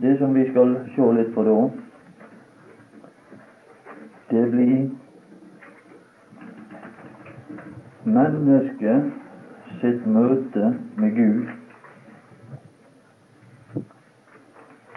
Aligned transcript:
det 0.00 0.18
som 0.18 0.34
vi 0.34 0.50
skal 0.50 0.76
se 0.94 1.06
litt 1.12 1.34
på 1.34 1.42
da, 1.46 1.56
det 4.30 4.44
blir 4.52 4.90
mennesket 8.04 9.08
sitt 9.80 10.06
møte 10.06 10.70
med 11.02 11.18
Gud 11.18 11.50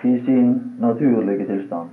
i 0.06 0.14
sin 0.26 0.54
naturlige 0.84 1.46
tilstand. 1.50 1.90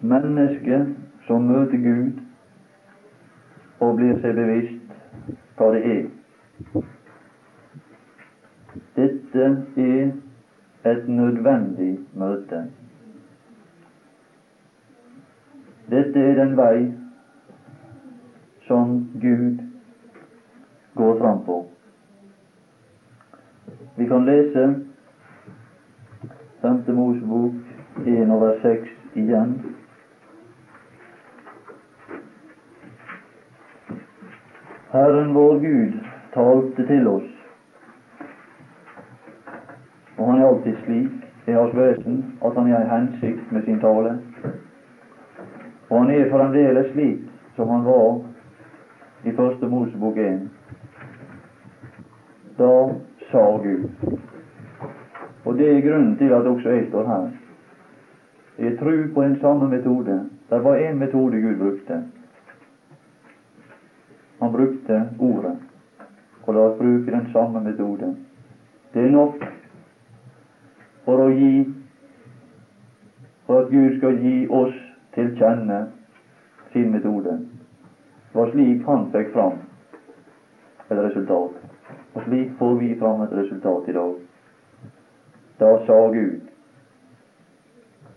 Mennesket 0.00 0.94
som 1.26 1.50
møter 1.50 1.78
Gud 1.82 2.12
og 3.80 3.96
blir 3.98 4.18
seg 4.22 4.38
bevisst 4.38 4.77
hva 5.58 5.72
det 5.74 5.82
er. 5.92 6.06
Dette 8.96 9.48
er 9.76 10.92
et 10.92 11.08
nødvendig 11.08 11.98
møte. 12.14 12.64
Dette 15.90 16.20
er 16.20 16.34
den 16.38 16.56
vei 16.56 16.92
som 18.66 18.98
Gud 19.22 19.58
går 20.94 21.18
fram 21.18 21.42
på. 21.44 21.58
Vi 23.96 24.06
kan 24.06 24.24
lese 24.24 24.66
5. 26.62 26.94
Mosebok 26.94 27.52
1 28.06 28.30
over 28.30 28.60
6 28.62 28.88
igjen. 29.14 29.54
Herren 34.90 35.34
vår 35.34 35.58
Gud 35.58 35.92
talte 36.34 36.86
til 36.86 37.08
oss. 37.08 37.28
Og 40.16 40.30
han 40.30 40.40
er 40.40 40.46
alltid 40.46 40.78
slik 40.84 41.48
i 41.48 41.56
hans 41.56 41.74
vesen 41.76 42.22
at 42.44 42.56
han 42.56 42.70
har 42.72 42.88
hensikt 42.94 43.52
med 43.52 43.66
sin 43.66 43.80
tale. 43.80 44.14
Og 45.90 45.98
han 45.98 46.10
er 46.14 46.30
fremdeles 46.32 46.88
slik 46.94 47.20
som 47.56 47.68
han 47.68 47.84
var 47.84 48.18
i 49.24 49.36
Første 49.36 49.68
Mosebok 49.68 50.16
1. 50.16 50.48
Da 52.58 52.72
sa 53.30 53.46
Gud. 53.62 53.88
Og 55.44 55.58
det 55.58 55.68
er 55.68 55.84
grunnen 55.84 56.16
til 56.16 56.32
at 56.32 56.46
også 56.48 56.70
jeg 56.70 56.88
står 56.88 57.06
her. 57.06 57.28
Jeg 58.58 58.78
tror 58.78 59.04
på 59.14 59.22
den 59.22 59.40
samme 59.40 59.68
metode. 59.68 60.22
Det 60.50 60.64
var 60.64 60.76
én 60.76 60.94
metode 60.94 61.40
Gud 61.40 61.56
brukte. 61.56 62.02
Han 64.38 64.52
brukte 64.52 65.08
ordet. 65.18 65.56
Og 66.44 66.54
la 66.54 66.60
oss 66.60 66.78
bruke 66.78 67.12
den 67.12 67.26
samme 67.32 67.60
metode. 67.60 68.14
Det 68.94 69.04
er 69.04 69.10
nok 69.12 69.42
for 71.04 71.24
å 71.24 71.28
gi 71.32 71.52
for 73.46 73.64
at 73.64 73.70
Gud 73.72 73.96
skal 73.98 74.18
gi 74.20 74.36
oss 74.52 74.74
til 75.16 75.30
kjenne 75.36 75.78
sin 76.72 76.90
metode. 76.92 77.38
Det 78.28 78.36
var 78.36 78.50
slik 78.52 78.84
han 78.86 79.06
fikk 79.12 79.32
fram 79.32 79.56
et 80.88 80.98
resultat. 80.98 81.56
Og 82.14 82.26
slik 82.26 82.52
får 82.58 82.74
vi 82.80 82.90
fram 83.00 83.22
et 83.24 83.32
resultat 83.32 83.88
i 83.88 83.96
dag. 83.96 84.14
Da 85.58 85.72
sa 85.86 85.98
Gud. 86.12 86.40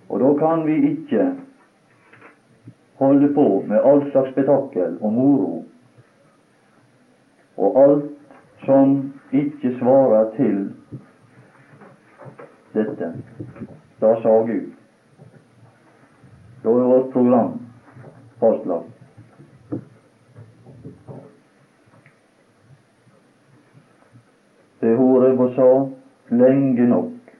Og 0.09 0.19
da 0.19 0.33
kan 0.39 0.65
vi 0.67 0.75
ikke 0.91 1.29
holde 2.99 3.33
på 3.33 3.47
med 3.67 3.79
all 3.79 4.03
slags 4.11 4.31
spetakkel 4.35 4.97
og 5.01 5.13
moro 5.13 5.60
og 7.61 7.79
alt 7.83 8.09
som 8.65 8.95
ikke 9.31 9.71
svarer 9.79 10.31
til 10.35 10.61
dette. 12.73 13.11
Da 14.01 14.15
sa 14.23 14.33
Gud. 14.47 14.71
Da 16.63 16.69
er 16.69 16.89
vårt 16.93 17.11
program 17.13 17.53
fastlagt. 18.41 18.97
Det 24.81 24.95
Horeb 24.97 25.39
og 25.45 25.51
sa, 25.55 25.69
lenge 26.33 26.87
nok 26.89 27.33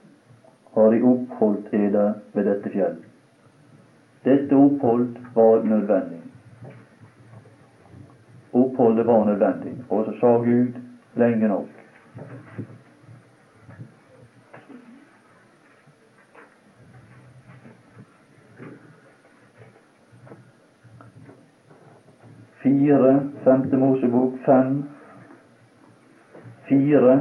har 0.74 0.92
de 0.94 1.02
oppholdt 1.02 1.72
eder 1.74 2.12
ved 2.34 2.44
dette 2.46 2.70
fjell. 2.70 3.00
Dette 4.24 4.54
opphold 4.54 5.08
var 5.34 5.64
nødvendig 5.66 6.21
oppholdet 8.52 9.06
var 9.06 9.24
nødvendig. 9.24 9.84
Og 9.88 10.04
så 10.04 10.12
sa 10.20 10.26
Gud 10.26 10.72
lenge 11.14 11.48
nok. 11.48 11.68
Fire, 22.62 23.30
femte 23.44 23.76
Mosebok, 23.76 24.32
fem, 24.46 24.84
fire 26.68 27.20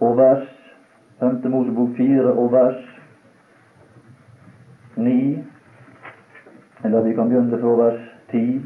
og 0.00 0.16
vers, 0.16 0.48
femte 1.20 1.48
Mosebok 1.48 1.96
fire 1.96 2.32
og 2.32 2.52
vers 2.52 2.82
ni, 4.96 5.44
eller 6.84 7.02
vi 7.02 7.14
kan 7.14 7.28
begynne 7.28 7.60
fra 7.60 7.76
vers 7.82 8.00
ti. 8.30 8.60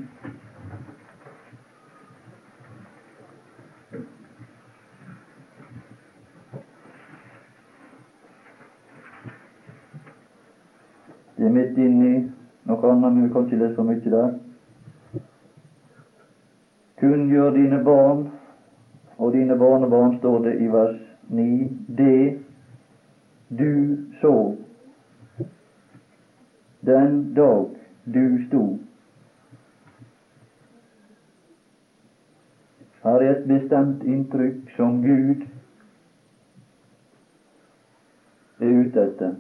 Er 11.51 11.57
midt 11.57 11.79
inni 11.79 12.13
noe 12.69 12.91
annet, 12.91 13.13
men 13.13 13.25
vi 13.27 13.33
kan 13.33 13.47
ikke 13.47 13.59
lese 13.59 13.75
for 13.75 13.89
mye 13.89 14.13
der. 14.15 14.37
Kunngjør 17.01 17.57
dine 17.57 17.81
barn 17.85 18.29
og 19.19 19.33
dine 19.33 19.57
barnebarn, 19.59 20.19
står 20.19 20.45
det 20.45 20.55
i 20.61 20.69
vers 20.71 21.01
9, 21.29 21.47
det 21.99 22.39
du 23.59 23.97
så 24.21 24.35
den 26.87 27.35
dag 27.35 27.67
du 28.15 28.25
sto. 28.47 28.65
Her 33.03 33.25
er 33.25 33.31
et 33.35 33.47
bestemt 33.49 34.03
inntrykk 34.05 34.75
som 34.77 35.01
Gud 35.03 35.47
er 38.61 38.75
ute 38.77 39.07
etter 39.09 39.39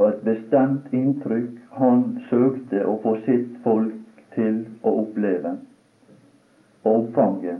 og 0.00 0.08
et 0.08 0.20
bestemt 0.24 0.86
inntrykk 0.96 1.58
han 1.76 2.04
søkte 2.30 2.86
å 2.88 2.94
få 3.02 3.12
sitt 3.26 3.58
folk 3.64 4.22
til 4.34 4.62
å 4.80 4.94
oppleve 5.02 5.58
og 6.84 6.94
oppfange. 6.94 7.58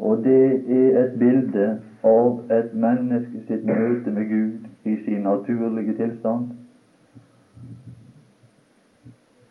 Og 0.00 0.22
det 0.24 0.44
er 0.72 0.96
et 1.02 1.18
bilde 1.20 1.66
av 2.08 2.52
et 2.56 2.72
menneske 2.72 3.44
sitt 3.44 3.66
møte 3.68 4.14
med 4.16 4.32
Gud 4.32 4.88
i 4.88 4.96
sin 5.04 5.28
naturlige 5.28 5.98
tilstand. 6.00 6.54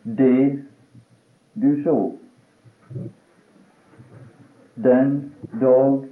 Det 0.02 0.58
du 1.54 1.70
så 1.84 1.98
den 4.82 5.18
dag 5.60 6.02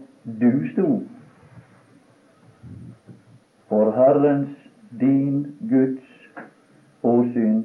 du 0.40 0.52
sto 0.70 0.90
for 3.68 3.92
Herrens, 3.92 4.48
din 5.00 5.46
Guds 5.70 6.04
åsyn 7.02 7.64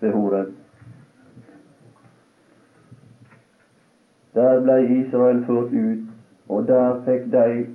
ved 0.00 0.12
Horeb. 0.12 0.46
Der 4.34 4.60
blei 4.62 5.00
Israel 5.00 5.44
ført 5.46 5.72
ut, 5.72 5.98
og 6.48 6.66
der 6.66 7.00
fikk 7.04 7.32
de 7.32 7.66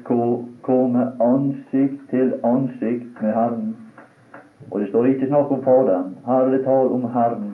komme 0.62 1.04
ansikt 1.22 2.10
til 2.10 2.34
ansikt 2.44 3.22
med 3.22 3.34
Herren. 3.34 3.76
Og 4.72 4.80
det 4.80 4.90
står 4.90 5.06
ikke 5.06 5.28
snakk 5.28 5.52
om 5.52 5.64
Faderen, 5.64 6.18
her 6.26 6.34
er 6.34 6.52
det 6.52 6.64
tale 6.64 6.90
om 6.90 7.04
Herren. 7.14 7.52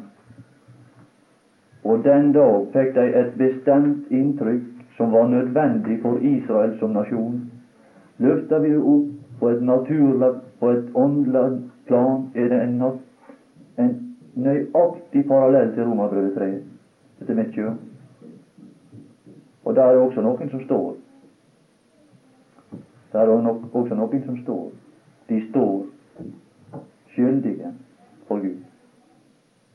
Og 1.84 2.04
den 2.04 2.32
dag 2.34 2.68
fikk 2.74 2.96
de 2.96 3.08
et 3.20 3.34
bestemt 3.38 4.12
inntrykk 4.12 4.86
som 4.98 5.12
var 5.12 5.28
nødvendig 5.28 6.00
for 6.02 6.18
Israel 6.22 6.78
som 6.80 6.94
nasjon. 6.94 7.42
Løfter 8.18 8.60
vi 8.60 8.76
opp 8.78 9.21
på 9.42 9.50
et 9.50 9.62
naturlig, 9.64 10.34
på 10.60 10.70
et 10.70 10.90
åndelig 10.96 11.62
plan 11.88 12.28
er 12.36 12.50
det 12.50 12.60
en, 12.64 12.84
en 13.78 13.96
nøyaktig 14.36 15.24
parallell 15.28 15.74
til 15.74 15.84
Romerbrevet 15.84 16.36
3, 16.38 16.50
etter 17.22 17.40
mitt 17.40 17.56
kjøp. 17.56 17.80
Og 19.66 19.76
der 19.76 19.84
er 19.84 19.96
det 19.96 20.04
også 20.04 20.22
noen 20.22 20.50
som 20.50 20.62
står. 20.66 20.94
Der 23.14 23.20
er 23.20 23.26
det 23.26 23.56
også 23.74 23.98
noen 23.98 24.24
som 24.26 24.38
står. 24.44 24.70
De 25.30 25.42
står 25.50 25.86
skyldige 27.16 27.74
for 28.28 28.46
Gud. 28.46 28.62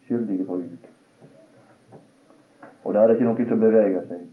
Skyldige 0.04 0.46
for 0.46 0.62
Gud. 0.62 0.88
Og 2.84 2.94
der 2.94 3.00
er 3.00 3.06
det 3.06 3.18
ikke 3.18 3.28
noen 3.32 3.50
som 3.50 3.66
beveger 3.66 4.06
seg. 4.06 4.24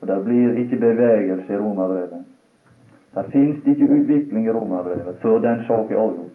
Og 0.00 0.08
der 0.08 0.24
blir 0.24 0.56
ikke 0.56 0.80
bevegelse 0.80 1.52
i 1.52 1.60
romerbrevet. 1.60 2.27
Det 3.14 3.66
ikke 3.66 3.88
utvikling 3.88 4.46
i 4.46 4.52
romerbrevet 4.52 5.16
før 5.22 5.38
den 5.38 5.64
sak 5.66 5.90
er 5.90 5.98
avgjort. 5.98 6.34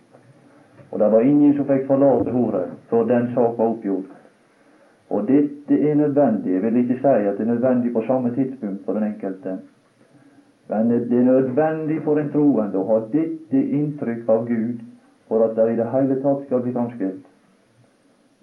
Og 0.91 0.99
det 0.99 1.11
var 1.11 1.21
ingen 1.21 1.53
som 1.57 1.65
fikk 1.65 1.87
forlate 1.87 2.31
horet 2.31 2.73
før 2.89 3.03
den 3.09 3.29
sak 3.33 3.57
var 3.57 3.69
oppgjort. 3.69 4.09
Og 5.09 5.27
dette 5.27 5.77
er 5.89 5.95
nødvendig. 5.95 6.53
Jeg 6.53 6.61
vil 6.61 6.77
ikke 6.77 6.99
si 7.01 7.27
at 7.29 7.37
det 7.37 7.45
er 7.47 7.53
nødvendig 7.53 7.93
på 7.93 8.01
samme 8.07 8.31
tidspunkt 8.35 8.85
for 8.85 8.93
den 8.93 9.03
enkelte. 9.03 9.57
Men 10.69 10.89
det 10.89 11.19
er 11.19 11.23
nødvendig 11.23 12.01
for 12.03 12.19
en 12.19 12.31
troende 12.31 12.79
å 12.79 12.87
ha 12.87 12.99
dette 13.13 13.63
inntrykk 13.77 14.29
av 14.29 14.45
Gud 14.47 14.81
for 15.27 15.45
at 15.45 15.55
det 15.55 15.71
i 15.73 15.77
det 15.79 15.89
hele 15.91 16.17
tatt 16.21 16.45
skal 16.45 16.61
bli 16.61 16.71
framskritt. 16.71 17.21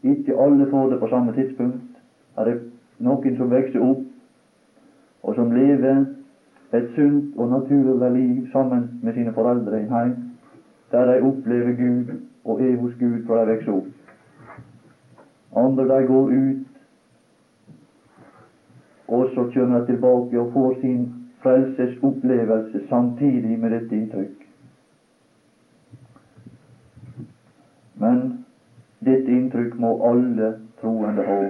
Ikke 0.02 0.36
alle 0.38 0.66
får 0.66 0.88
det 0.90 1.00
på 1.00 1.08
samme 1.10 1.32
tidspunkt. 1.32 1.98
Er 2.38 2.44
det 2.44 2.56
noen 2.98 3.36
som 3.36 3.50
vokser 3.50 3.82
opp, 3.84 4.04
og 5.22 5.34
som 5.34 5.52
lever 5.52 6.04
et 6.72 6.90
sunt 6.94 7.36
og 7.36 7.48
naturlig 7.50 8.10
liv 8.12 8.46
sammen 8.52 9.00
med 9.02 9.14
sine 9.14 9.32
foreldre 9.34 9.82
i 9.82 9.88
heim, 9.90 10.14
der 10.92 11.04
de 11.12 11.22
opplever 11.22 11.72
Gud 11.72 12.12
og 12.44 12.62
er 12.62 12.76
hos 12.76 12.92
Gud 13.00 13.26
fra 13.26 13.40
de 13.40 13.50
vokser 13.50 13.72
opp. 13.72 13.86
Andre 15.56 15.86
de 15.88 16.06
går 16.06 16.26
ut, 16.30 16.66
og 19.08 19.26
så 19.34 19.46
kommer 19.54 19.80
de 19.80 19.86
tilbake 19.86 20.40
og 20.40 20.52
får 20.52 20.80
sin 20.80 21.08
frelsesopplevelse 21.42 22.88
samtidig 22.88 23.58
med 23.58 23.70
dette 23.70 23.96
inntrykk. 23.96 24.46
Men 27.94 28.22
dette 29.04 29.32
inntrykk 29.32 29.78
må 29.78 29.96
alle 30.12 30.54
troende 30.80 31.24
ha, 31.26 31.40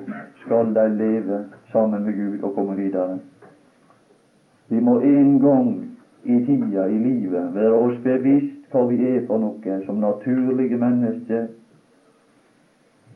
skal 0.45 0.75
de 0.75 0.89
leve 0.97 1.45
sammen 1.73 2.05
med 2.05 2.17
Gud 2.17 2.43
og 2.43 2.55
komme 2.55 2.77
videre. 2.77 3.19
Vi 4.71 4.81
må 4.81 4.99
en 5.01 5.41
gang 5.41 5.71
i 6.25 6.37
tida 6.47 6.87
i 6.87 6.99
livet 6.99 7.55
være 7.55 7.75
oss 7.75 7.97
bevisst 8.05 8.69
hva 8.71 8.85
vi 8.87 9.01
er 9.09 9.25
for 9.27 9.43
noe 9.43 9.79
som 9.87 9.99
naturlige 9.99 10.79
mennesker 10.79 11.49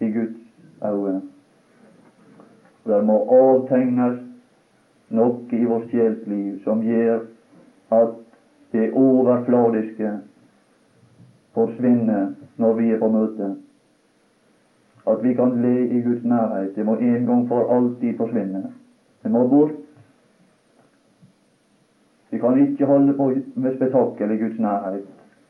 i 0.01 0.09
Guds 0.17 0.41
øyne. 0.83 1.21
Det 2.85 2.99
må 3.07 3.21
avtegnes 3.37 4.19
noe 5.15 5.47
i 5.55 5.63
vårt 5.65 5.87
sjelsliv 5.93 6.59
som 6.65 6.83
gjør 6.83 7.23
at 7.95 8.19
det 8.75 8.91
overfladiske 8.99 10.11
forsvinner 11.55 12.33
når 12.59 12.77
vi 12.81 12.91
er 12.91 12.99
på 12.99 13.09
møte. 13.15 13.55
At 15.07 15.23
vi 15.23 15.33
kan 15.39 15.55
le 15.63 15.77
i 15.87 16.03
Guds 16.03 16.25
nærhet. 16.25 16.75
Det 16.75 16.85
må 16.87 16.99
en 16.99 17.27
gang 17.27 17.47
for 17.49 17.71
alltid 17.71 18.17
forsvinne. 18.19 18.67
Det 19.23 19.31
må 19.31 19.45
bort. 19.45 19.84
Kan 22.45 22.57
ikke 22.61 22.87
holde 22.87 23.13
på 23.17 23.33
med 23.55 23.77
spetakkel 23.77 24.31
i 24.31 24.37
Guds 24.37 24.59
nærhet. 24.59 25.05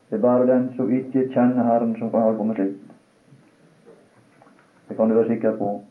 Det 0.09 0.15
er 0.17 0.21
bare 0.21 0.45
den 0.47 0.69
som 0.75 0.91
ikke 0.93 1.25
kjenner 1.33 1.63
Herren, 1.63 1.95
som 1.99 2.11
kan 2.11 2.21
holde 2.21 2.37
på 2.37 2.43
med 2.43 2.55
slikt. 2.55 2.93
Det 4.87 4.97
kan 4.97 5.09
du 5.09 5.15
være 5.15 5.27
sikker 5.27 5.51
på. 5.51 5.81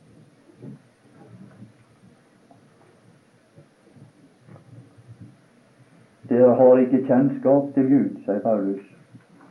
Dere 6.28 6.54
har 6.54 6.76
ikke 6.76 7.02
kjennskap 7.06 7.68
til 7.74 7.90
Gud, 7.90 8.16
sier 8.24 8.40
Paulus, 8.40 8.80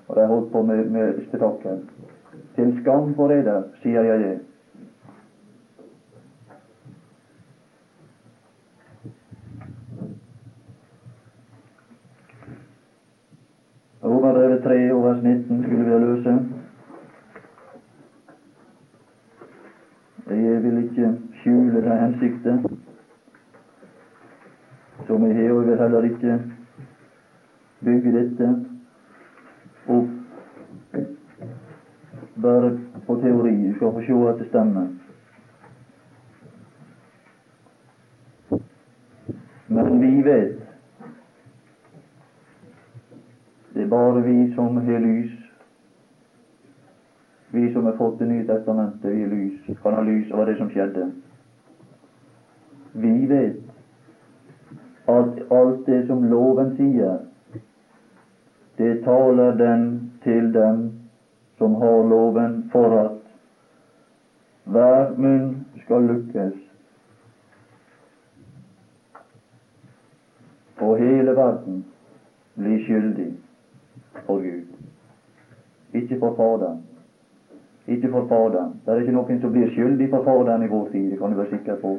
og 0.08 0.16
de 0.16 0.26
holdt 0.34 0.52
på 0.52 0.62
med, 0.62 0.90
med 0.90 1.22
spetakkel. 1.28 1.86
Til 2.56 2.74
skam 2.82 3.14
for 3.14 3.30
dere, 3.30 3.60
sier 3.84 4.10
jeg 4.10 4.26
det. 4.26 4.36
Romerbrevet 14.04 14.64
3 14.64 14.94
og 14.94 15.04
vers 15.04 15.24
19 15.24 15.64
skulle 15.64 15.86
vi 15.86 15.92
ha 15.92 15.98
løse. 15.98 16.34
Jeg 20.30 20.64
vil 20.64 20.84
ikke 20.84 21.12
skjule 21.40 21.82
det 21.86 22.00
hensiktet 22.00 22.66
som 25.08 25.28
jeg 25.28 25.36
har, 25.36 25.54
og 25.54 25.68
vil 25.68 25.78
heller 25.78 26.04
ikke 26.10 26.40
bygge 27.84 28.14
dette 28.18 28.50
opp 29.88 30.12
bare 32.44 32.74
på 33.08 33.16
teori. 33.22 33.56
Du 33.70 33.76
skal 33.76 33.96
få 33.96 34.04
se 34.08 34.20
at 34.30 34.40
det 34.40 34.48
stemmer. 34.48 34.88
Men 39.68 40.02
vi 40.02 40.22
vet 40.30 40.73
det 43.74 43.82
er 43.82 43.90
bare 43.90 44.22
vi 44.22 44.54
som 44.56 44.78
har 44.78 45.00
lys. 45.00 45.32
Vi 47.52 47.74
som 47.74 47.86
har 47.86 47.94
fått 47.98 48.20
Det 48.20 48.26
nye 48.26 48.46
testamentet, 48.46 49.12
vi 49.12 49.22
har 49.22 49.30
lys, 49.30 49.78
kan 49.84 49.94
ha 49.94 50.02
lys 50.02 50.32
over 50.32 50.46
det 50.46 50.58
som 50.58 50.70
skjedde. 50.70 51.12
Vi 52.94 53.26
vet 53.26 53.62
at 55.10 55.40
alt 55.52 55.86
det 55.86 56.06
som 56.08 56.24
loven 56.24 56.76
sier, 56.78 57.18
det 58.78 59.04
taler 59.04 59.58
den 59.58 60.12
til 60.24 60.54
dem 60.54 60.84
som 61.58 61.76
har 61.82 62.04
loven, 62.10 62.70
for 62.72 62.98
at 63.00 63.20
hver 64.64 65.14
munn 65.18 65.66
skal 65.84 66.06
lukkes, 66.10 66.54
og 70.82 70.98
hele 70.98 71.36
verden 71.36 71.84
blir 72.56 72.82
skyldig 72.86 73.32
for 74.26 74.42
Gud. 74.42 74.66
Ikke 75.94 76.20
for 76.20 76.36
Faderen. 76.38 76.82
Ikke 77.88 78.10
for 78.10 78.28
Faderen. 78.28 78.74
Det 78.86 78.94
er 78.94 79.04
ikke 79.04 79.16
noen 79.16 79.42
som 79.42 79.54
blir 79.54 79.70
skyldig 79.76 80.10
for 80.10 80.24
Faderen 80.24 80.64
i 80.64 80.72
vår 80.72 80.90
tid, 80.92 81.12
det 81.12 81.20
kan 81.20 81.32
du 81.32 81.38
være 81.38 81.58
sikker 81.58 81.80
på. 81.82 81.98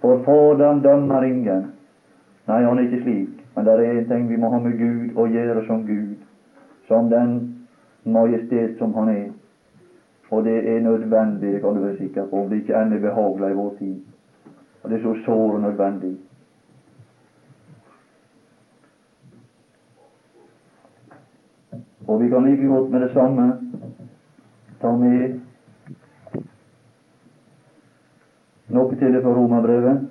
For 0.00 0.22
Faderen 0.26 0.82
dømmer 0.84 1.22
ingen. 1.22 1.72
Nei, 2.46 2.62
han 2.62 2.78
er 2.78 2.86
ikke 2.86 3.02
slik. 3.02 3.42
Men 3.56 3.64
det 3.64 3.74
er 3.74 3.98
en 3.98 4.08
ting 4.08 4.28
vi 4.28 4.36
må 4.36 4.50
ha 4.52 4.58
med 4.60 4.76
Gud 4.78 5.16
å 5.16 5.24
gjøre 5.32 5.62
som 5.66 5.86
Gud, 5.86 6.18
som 6.88 7.08
den 7.10 7.30
majestet 8.04 8.76
som 8.78 8.92
Han 8.94 9.08
er. 9.08 9.30
Og 10.30 10.44
det 10.44 10.58
er 10.68 10.80
nødvendig, 10.82 11.52
det 11.54 11.60
kan 11.62 11.74
du 11.74 11.80
være 11.80 11.96
sikker 11.98 12.26
på, 12.30 12.42
om 12.42 12.50
det 12.50 12.60
ikke 12.60 12.76
ender 12.76 13.00
behagelig 13.00 13.50
i 13.50 13.56
vår 13.56 13.72
tid. 13.78 13.96
Og 14.82 14.90
det 14.90 14.98
er 14.98 15.02
så 15.02 15.14
såre 15.24 15.60
nødvendig. 15.62 16.16
Og 22.06 22.22
vi 22.22 22.28
kan 22.28 22.44
like 22.44 22.66
godt 22.66 22.90
med 22.90 23.00
det 23.00 23.12
samme 23.12 23.46
ta 24.80 24.92
med 24.96 25.40
noe 28.68 28.98
til 28.98 29.14
det 29.14 29.22
fra 29.22 29.32
Romerbrevet, 29.34 30.02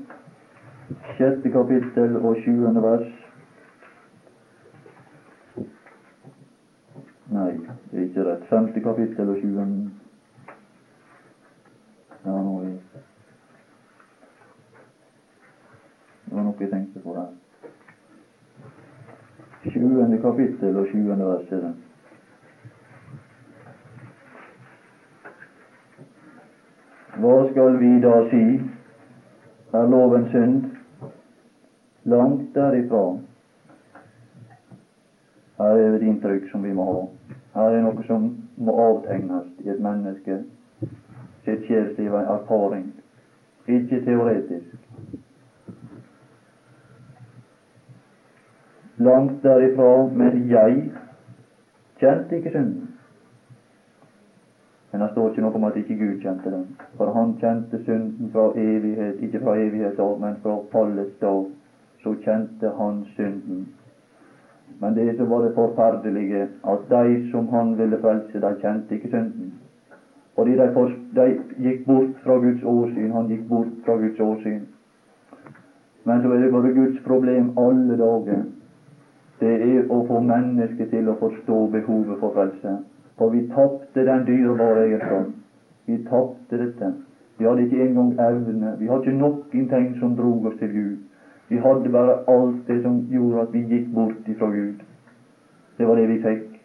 sjette 1.17 1.51
kapittel 1.51 2.17
og 2.17 2.35
sjuende 2.43 2.81
vers. 2.83 3.11
Nei, 7.35 7.51
det 7.91 7.99
er 7.99 8.03
ikke 8.07 8.25
rett. 8.27 8.45
Femte 8.49 8.83
kapittel 8.83 9.29
og 9.29 9.39
sjuende 9.41 9.91
Ja, 12.25 12.31
nå 12.31 12.53
er 12.63 12.77
Det 16.25 16.33
var 16.33 16.43
noe 16.43 16.55
jeg 16.59 16.71
tenkte 16.71 17.03
på 17.03 17.15
der. 17.15 17.33
Sjuende 19.65 20.21
kapittel 20.21 20.77
og 20.77 20.87
sjuende 20.91 21.25
vers 21.25 21.51
er 21.51 21.67
det. 21.67 21.75
Hva 27.15 27.35
skal 27.51 27.77
vi 27.79 27.93
da 28.03 28.15
si? 28.29 28.43
Er 29.73 29.87
loven 29.87 30.27
synd? 30.31 30.65
Langt 32.05 32.55
derifra. 32.55 33.17
Her 35.57 35.79
er 35.79 35.95
et 35.95 36.03
inntrykk 36.03 36.49
som 36.51 36.63
vi 36.63 36.73
må 36.75 36.85
ha. 36.89 37.05
Her 37.55 37.77
er 37.77 37.85
noe 37.85 38.03
som 38.07 38.27
må 38.57 38.75
avtegnes 38.89 39.47
i 39.63 39.71
et 39.71 39.79
menneske 39.79 40.41
sitt 41.45 41.63
sjelsliv, 41.69 42.11
av 42.11 42.31
erfaring, 42.39 42.89
ikke 43.67 44.01
teoretisk. 44.03 44.75
Langt 48.97 49.39
derifra, 49.43 49.91
men 50.11 50.41
jeg 50.49 50.83
kjente 52.01 52.39
ikke 52.39 52.51
synden. 52.57 52.94
Men 54.95 55.01
det 55.03 55.11
står 55.11 55.29
ikke 55.29 55.41
noe 55.43 55.57
om 55.59 55.63
at 55.67 55.75
ikke 55.75 55.95
Gud 55.99 56.21
kjente 56.23 56.51
den. 56.53 56.61
For 56.95 57.09
han 57.11 57.33
kjente 57.39 57.81
synden 57.83 58.29
fra 58.31 58.45
evighet, 58.55 59.17
ikke 59.27 59.41
fra 59.43 59.55
evighet 59.59 59.99
av, 59.99 60.13
men 60.21 60.37
fra 60.39 60.53
fallets 60.71 61.17
dag. 61.19 61.49
Så 61.99 62.13
kjente 62.23 62.71
han 62.77 63.01
synden. 63.17 63.65
Men 64.79 64.95
det 64.95 65.17
som 65.17 65.27
var 65.33 65.43
det 65.43 65.51
forferdelige, 65.57 66.47
at 66.63 66.87
de 66.93 67.19
som 67.33 67.51
han 67.51 67.75
ville 67.77 67.99
frelse, 67.99 68.39
de 68.39 68.53
kjente 68.63 68.95
ikke 68.95 69.11
synden. 69.17 69.51
Fordi 70.39 70.55
de, 70.63 70.69
for, 70.77 70.95
de 71.19 71.27
gikk 71.67 71.85
bort 71.91 72.15
fra 72.23 72.39
Guds 72.47 72.63
åsyn. 72.63 73.11
Han 73.11 73.27
gikk 73.27 73.45
bort 73.51 73.75
fra 73.83 73.99
Guds 73.99 74.23
åsyn. 74.29 74.63
Men 76.07 76.23
så 76.23 76.31
er 76.31 76.47
det 76.47 76.51
bare 76.55 76.71
Guds 76.71 77.03
problem 77.03 77.51
alle 77.59 77.99
dager. 77.99 78.47
Det 79.43 79.55
er 79.59 79.87
å 79.91 80.05
få 80.07 80.23
mennesket 80.23 80.95
til 80.95 81.11
å 81.11 81.19
forstå 81.19 81.63
behovet 81.79 82.23
for 82.23 82.31
frelse. 82.39 82.77
For 83.17 83.29
vi 83.29 83.47
tapte 83.47 84.05
den 84.05 84.25
dyrebare 84.27 84.85
eiendom. 84.85 85.33
Vi 85.85 85.97
tapte 86.09 86.57
dette. 86.57 86.93
Vi 87.37 87.45
hadde 87.45 87.63
ikke 87.63 87.83
engang 87.87 88.11
evne. 88.19 88.75
Vi 88.79 88.87
hadde 88.87 89.01
ikke 89.01 89.19
noen 89.19 89.69
ting 89.69 89.95
som 89.99 90.15
drog 90.15 90.45
oss 90.45 90.57
til 90.59 90.73
Gud. 90.73 90.97
Vi 91.49 91.57
hadde 91.57 91.89
bare 91.89 92.17
alt 92.27 92.67
det 92.67 92.81
som 92.83 93.05
gjorde 93.11 93.41
at 93.41 93.53
vi 93.53 93.61
gikk 93.69 93.93
bort 93.93 94.27
ifra 94.27 94.49
Gud. 94.49 94.83
Det 95.77 95.87
var 95.87 95.95
det 95.95 96.09
vi 96.09 96.21
fikk. 96.21 96.59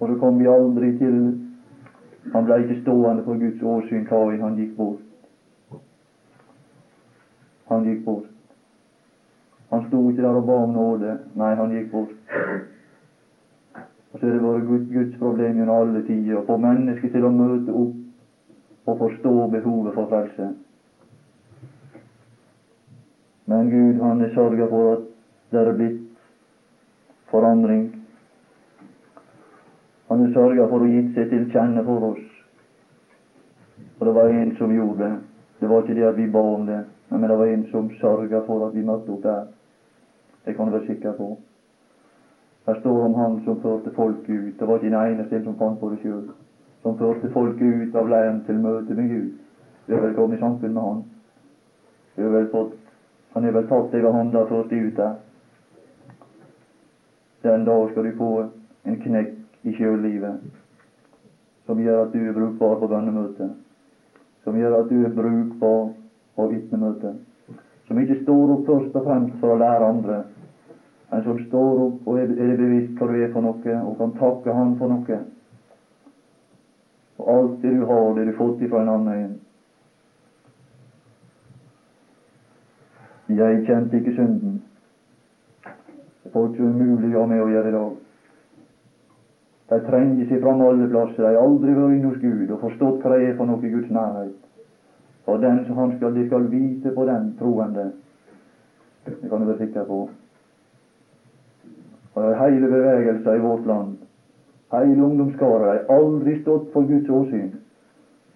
Og 0.00 0.08
så 0.08 0.18
kom 0.20 0.38
vi 0.38 0.46
aldri 0.46 0.92
til 0.98 1.18
Han 2.34 2.44
ble 2.44 2.56
ikke 2.62 2.80
stående 2.82 3.22
for 3.24 3.38
Guds 3.38 3.62
åsyn, 3.62 4.04
Kai. 4.04 4.38
Han 4.40 4.56
gikk 4.58 4.76
bort. 4.76 5.80
Han 7.68 7.84
gikk 7.86 8.04
bort. 8.04 8.26
Han 9.70 9.84
sto 9.86 10.08
ikke 10.10 10.22
der 10.22 10.38
og 10.40 10.46
ba 10.46 10.56
om 10.62 10.74
nåde. 10.74 11.18
Nei, 11.34 11.54
han 11.54 11.70
gikk 11.70 11.90
bort. 11.92 12.10
Og 14.16 14.20
så 14.20 14.26
er 14.30 14.32
det 14.32 14.44
vært 14.48 14.86
Guds 14.88 15.16
problem 15.20 15.58
gjennom 15.60 15.76
alle 15.76 16.00
tider 16.06 16.38
å 16.38 16.46
få 16.48 16.54
mennesker 16.56 17.10
til 17.12 17.24
å 17.28 17.30
møte 17.36 17.72
opp 17.76 18.86
og 18.88 18.94
forstå 19.02 19.32
behovet 19.52 19.92
for 19.92 20.08
frelse. 20.08 20.46
Men 23.52 23.68
Gud, 23.68 24.00
han 24.00 24.24
er 24.24 24.32
sørga 24.32 24.70
for 24.70 24.94
at 24.94 25.04
det 25.52 25.60
er 25.60 25.76
blitt 25.76 26.00
forandring 27.28 27.84
han 30.08 30.24
har 30.24 30.32
sørga 30.32 30.64
for 30.70 30.80
å 30.80 30.88
gitt 30.88 31.12
seg 31.12 31.28
til 31.34 31.44
kjenne 31.52 31.84
for 31.84 32.12
oss. 32.14 32.24
Og 33.98 34.06
det 34.08 34.14
var 34.16 34.32
en 34.32 34.54
som 34.56 34.72
gjorde 34.72 35.02
det. 35.02 35.16
Det 35.60 35.68
var 35.68 35.84
ikke 35.84 35.98
det 36.00 36.08
at 36.08 36.16
vi 36.16 36.30
ba 36.32 36.46
om 36.54 36.64
det, 36.64 36.78
men 37.10 37.28
det 37.28 37.36
var 37.36 37.52
en 37.52 37.66
som 37.68 37.92
sørga 38.00 38.40
for 38.48 38.64
at 38.64 38.72
vi 38.72 38.86
møtte 38.86 39.12
opp 39.12 39.28
der. 39.28 39.44
Det 40.46 40.56
kan 40.56 40.72
du 40.72 40.78
være 40.78 40.88
sikker 40.88 41.20
på. 41.20 41.34
Her 42.66 42.74
står 42.74 43.04
om 43.04 43.14
han 43.14 43.38
som 43.44 43.60
førte 43.62 43.90
folket 43.94 44.28
ut. 44.30 44.58
Det 44.58 44.66
var 44.66 44.76
ikke 44.80 44.90
en 44.90 45.12
eneste 45.12 45.42
som 45.44 45.54
fant 45.58 45.78
på 45.80 45.90
det 45.92 46.00
sjøl. 46.02 46.24
Som 46.82 46.96
førte 46.98 47.30
folket 47.30 47.62
ut 47.82 47.94
av 47.94 48.08
leiren 48.10 48.40
til 48.46 48.58
møte 48.58 48.94
med 48.94 49.08
Gud. 49.10 49.30
Vi 49.86 49.94
har 49.94 50.02
vel 50.02 50.14
kommet 50.14 50.38
i 50.38 50.42
samfunn 50.42 50.74
med 50.74 50.82
han. 50.82 51.04
Vi 52.16 52.22
har 52.22 52.34
vel 52.34 52.50
fått 52.50 52.74
Han 53.36 53.44
har 53.44 53.52
vel 53.52 53.66
tatt 53.68 53.90
deg 53.92 54.04
av 54.08 54.14
hånda 54.16 54.44
deg 54.48 54.72
ut 54.72 54.96
der. 54.96 55.16
Den 57.42 57.64
dag 57.64 57.90
skal 57.90 58.02
du 58.02 58.12
få 58.16 58.28
en 58.84 58.96
knekk 58.96 59.66
i 59.68 59.74
sjøllivet 59.76 60.40
som 61.66 61.78
gjør 61.82 62.04
at 62.04 62.12
du 62.14 62.22
er 62.22 62.32
brukbar 62.32 62.78
på 62.78 62.88
bønnemøtet, 62.88 63.50
som 64.44 64.56
gjør 64.56 64.78
at 64.78 64.88
du 64.88 65.04
er 65.04 65.14
brukbar 65.14 65.88
på 66.36 66.46
vitnemøtet, 66.52 67.16
som 67.88 67.98
ikke 67.98 68.20
står 68.22 68.52
opp 68.54 68.66
først 68.68 68.94
og 68.94 69.04
fremst 69.04 69.34
for 69.40 69.52
å 69.52 69.58
lære 69.58 69.88
andre, 69.90 70.20
men 71.10 71.22
som 71.22 71.38
står 71.38 71.80
opp 71.84 72.06
og 72.10 72.18
er 72.18 72.56
bevisst 72.58 72.98
hva 72.98 73.06
du 73.08 73.16
er 73.20 73.32
for 73.32 73.44
noe, 73.44 73.74
og 73.86 73.98
kan 73.98 74.14
takke 74.18 74.54
Han 74.54 74.74
for 74.78 74.90
noe. 74.90 75.18
Og 77.16 77.28
alt 77.34 77.60
det 77.62 77.74
du 77.76 77.84
har, 77.86 78.08
det 78.14 78.24
du 78.26 78.32
har 78.32 78.40
fått 78.40 78.64
ifra 78.66 78.82
en 78.82 78.90
annen. 78.92 79.36
Jeg 83.28 83.62
kjente 83.66 83.98
ikke 83.98 84.14
synden. 84.18 84.58
Det 86.24 86.32
får 86.34 86.50
ikke 86.50 86.68
umulig 86.74 87.14
ha 87.14 87.24
med 87.26 87.42
å 87.42 87.48
gjøre 87.50 87.70
i 87.70 87.76
dag. 87.76 87.94
De 89.70 89.78
trenger 89.86 90.28
seg 90.28 90.42
fram 90.42 90.62
alle 90.62 90.90
plasser. 90.90 91.22
De 91.22 91.32
har 91.32 91.42
aldri 91.42 91.74
vært 91.74 91.96
inne 91.96 92.12
hos 92.12 92.20
Gud 92.22 92.50
og 92.50 92.62
forstått 92.62 93.00
hva 93.02 93.14
det 93.14 93.30
er 93.30 93.38
for 93.38 93.50
noe 93.50 93.62
i 93.66 93.72
Guds 93.72 93.90
nærhet. 93.94 94.36
Og 95.26 95.40
den 95.42 95.64
som 95.66 95.80
han 95.80 95.96
skal, 95.96 96.14
de 96.14 96.26
skal 96.28 96.46
vite 96.50 96.92
på 96.94 97.06
den 97.06 97.32
troende. 97.38 97.88
Det 99.06 99.30
kan 99.30 99.42
du 99.42 99.46
være 99.46 99.64
sikker 99.64 99.86
på. 99.88 100.04
Og 102.16 102.32
hele 102.40 102.68
bevegelser 102.68 103.34
i 103.36 103.42
vårt 103.44 103.66
land, 103.66 103.96
hele 104.72 105.04
ungdomsskaret, 105.04 105.66
har 105.68 105.96
aldri 105.96 106.38
stått 106.40 106.70
for 106.72 106.88
Guds 106.88 107.10
åsyn 107.12 107.50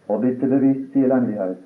og 0.09 0.21
blitt 0.21 0.41
til 0.43 0.51
bevisst 0.53 0.97
i 0.97 1.05
elendighet. 1.07 1.63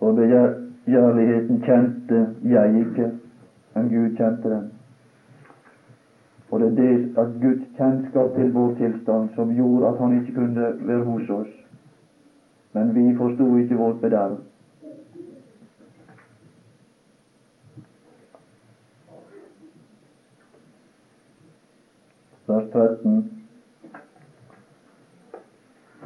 For 0.00 0.16
begjærligheten 0.16 1.62
kjente 1.62 2.24
jeg 2.42 2.82
ikke 2.82 3.12
men 3.76 3.88
Gud 3.88 4.16
kjente 4.16 4.48
den. 4.48 4.70
Og 6.50 6.60
det 6.60 6.68
er 6.68 6.76
det 6.76 7.18
at 7.18 7.32
Guds 7.42 7.64
kjennskap 7.76 8.34
til 8.34 8.52
vår 8.54 8.74
tilstand 8.78 9.28
som 9.34 9.52
gjorde 9.54 9.88
at 9.88 9.98
Han 9.98 10.20
ikke 10.20 10.34
kunne 10.34 10.68
være 10.80 11.04
hos 11.04 11.30
oss. 11.30 11.52
Men 12.72 12.94
vi 12.94 13.16
forsto 13.16 13.56
ikke 13.56 13.76
vårt 13.76 14.00
bederv. 14.00 14.38
Vers 22.46 22.70
13. 22.72 23.30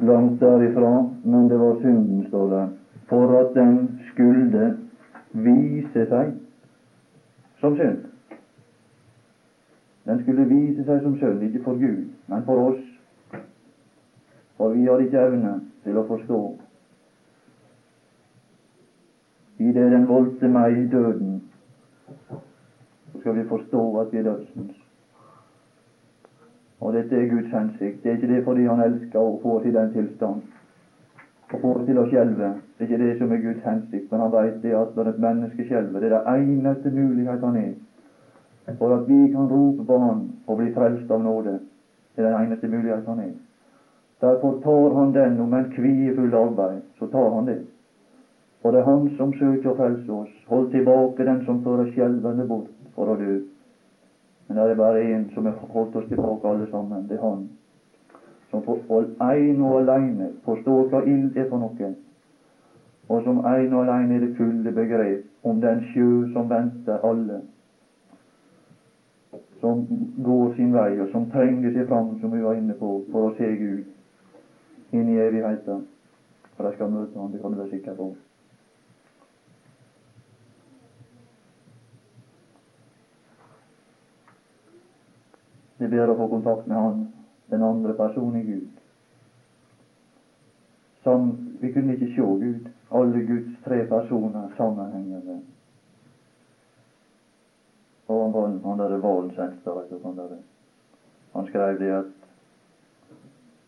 Langt 0.01 0.39
derifra, 0.41 1.09
men 1.23 1.49
det 1.49 1.59
var 1.59 1.79
synden, 1.81 2.27
står 2.27 2.47
det, 2.49 2.69
for 3.09 3.39
at 3.39 3.53
den 3.55 3.99
skulle 4.11 4.77
vise 5.33 6.05
seg 6.09 6.33
som 7.61 7.77
synd. 7.77 8.07
Den 10.09 10.23
skulle 10.23 10.47
vise 10.49 10.87
seg 10.87 11.05
som 11.05 11.19
synd, 11.21 11.45
ikke 11.45 11.63
for 11.63 11.77
Gud, 11.77 12.09
men 12.27 12.45
for 12.49 12.65
oss. 12.71 12.81
For 14.57 14.73
vi 14.73 14.87
har 14.89 15.05
ikke 15.05 15.21
evne 15.29 15.55
til 15.85 16.01
å 16.01 16.07
forstå. 16.09 16.41
I 19.61 19.71
det 19.77 19.89
den 19.93 20.09
voldte 20.09 20.49
meg 20.49 20.79
i 20.79 20.89
døden, 20.89 21.41
så 23.11 23.19
skal 23.21 23.37
vi 23.37 23.49
forstå 23.49 23.89
at 24.01 24.13
vi 24.13 24.23
er 24.23 24.31
dødsens. 24.31 24.80
Og 26.81 26.93
dette 26.93 27.15
er 27.15 27.29
Guds 27.29 27.51
hensikt. 27.53 28.01
Det 28.03 28.09
er 28.11 28.17
ikke 28.17 28.33
det 28.33 28.43
fordi 28.43 28.65
Han 28.65 28.81
elsker 28.81 29.19
å 29.19 29.37
få 29.41 29.59
til 29.61 29.73
den 29.77 29.93
tilstand 29.93 30.41
å 31.53 31.59
få 31.59 31.73
oss 31.75 31.85
til 31.87 31.99
å 31.99 32.07
skjelve. 32.07 32.53
Det 32.77 32.85
er 32.85 32.89
ikke 32.89 33.03
det 33.03 33.13
som 33.19 33.31
er 33.31 33.41
Guds 33.43 33.63
hensikt, 33.65 34.07
men 34.11 34.21
han 34.23 34.31
veit 34.31 34.61
det 34.63 34.71
at 34.77 34.93
når 34.95 35.11
et 35.11 35.21
menneske 35.25 35.65
skjelver, 35.67 35.99
det 35.99 36.11
er 36.11 36.15
det 36.15 36.35
eneste 36.45 36.91
mulighet 36.95 37.43
han 37.43 37.57
er 37.59 37.73
for 38.77 38.93
at 38.95 39.07
vi 39.09 39.25
kan 39.33 39.49
rope 39.49 39.83
på 39.83 39.97
Han 39.99 40.19
og 40.47 40.57
bli 40.59 40.69
frelst 40.71 41.09
av 41.11 41.23
nåde. 41.25 41.57
Det 42.15 42.23
er 42.23 42.29
den 42.29 42.43
eneste 42.45 42.69
mulighet 42.71 43.07
han 43.09 43.19
er. 43.19 43.33
Derfor 44.21 44.59
tar 44.63 44.93
han 44.95 45.11
den 45.11 45.39
om 45.41 45.53
en 45.53 45.67
kviefull 45.73 46.35
arbeid. 46.37 46.85
Så 46.99 47.09
tar 47.11 47.33
han 47.35 47.49
det. 47.49 47.57
For 48.61 48.71
det 48.71 48.79
er 48.79 48.85
Han 48.85 49.09
som 49.17 49.33
søker 49.33 49.73
å 49.73 49.75
frelse 49.75 50.11
oss. 50.13 50.29
Hold 50.47 50.69
tilbake 50.71 51.25
den 51.25 51.41
som 51.41 51.59
fører 51.65 51.89
skjelvende 51.89 52.45
bort 52.45 52.69
for 52.95 53.09
å 53.09 53.17
dø. 53.17 53.39
Men 54.51 54.65
det 54.67 54.71
er 54.71 54.75
bare 54.75 55.03
én 55.15 55.29
som 55.31 55.45
har 55.45 55.53
holdt 55.71 55.95
oss 55.95 56.07
tilbake, 56.09 56.47
alle 56.47 56.67
sammen. 56.67 57.07
Det 57.07 57.17
er 57.17 57.21
Han 57.21 57.47
som 58.51 58.63
ene 59.21 59.63
og 59.63 59.77
alene 59.79 60.31
forstår 60.43 60.89
hva 60.91 60.99
ild 61.07 61.37
er 61.37 61.45
for 61.47 61.61
noe, 61.61 61.91
og 63.07 63.21
som 63.23 63.39
ene 63.47 63.75
og 63.77 63.85
alene 63.85 64.17
er 64.17 64.25
det 64.25 64.35
fulle 64.35 64.73
begrep 64.75 65.47
om 65.47 65.61
den 65.61 65.79
sjø 65.93 66.25
som 66.33 66.49
venter 66.51 66.99
alle, 67.07 67.39
som 69.61 69.85
går 70.25 70.51
sin 70.57 70.73
vei, 70.73 70.99
og 70.99 71.07
som 71.07 71.29
trenger 71.31 71.71
seg 71.71 71.87
fram, 71.87 72.17
som 72.19 72.35
vi 72.35 72.43
var 72.43 72.59
inne 72.59 72.75
på, 72.75 72.91
for 73.11 73.29
å 73.29 73.35
se 73.37 73.47
Gud 73.55 73.87
inn 74.91 75.07
i 75.07 75.19
evigheten. 75.21 75.85
For 76.57 76.67
de 76.67 76.75
skal 76.75 76.91
møte 76.91 77.19
Han, 77.19 77.31
det 77.31 77.39
kan 77.39 77.51
du 77.51 77.57
være 77.61 77.71
sikker 77.71 77.95
på. 77.95 78.11
Det 85.81 85.89
ber 85.89 86.11
å 86.13 86.17
få 86.19 86.27
kontakt 86.29 86.67
med 86.69 86.77
Han 86.77 87.07
den 87.49 87.63
andre 87.65 87.93
personen 87.97 88.35
i 88.37 88.43
Gud. 88.45 88.67
Som 91.03 91.31
vi 91.61 91.71
kunne 91.73 91.95
ikke 91.95 92.11
se 92.13 92.21
Gud, 92.21 92.67
alle 92.91 93.21
Guds 93.25 93.55
tre 93.65 93.81
personer 93.89 94.53
sammenhengende. 94.57 95.39
Og 98.07 98.21
han, 98.21 98.33
var, 98.33 98.53
han 98.63 98.77
der 98.77 98.97
Valsenstad, 98.97 99.81
han, 101.33 101.45
skrev 101.45 101.79
det 101.79 101.91
at 101.91 102.17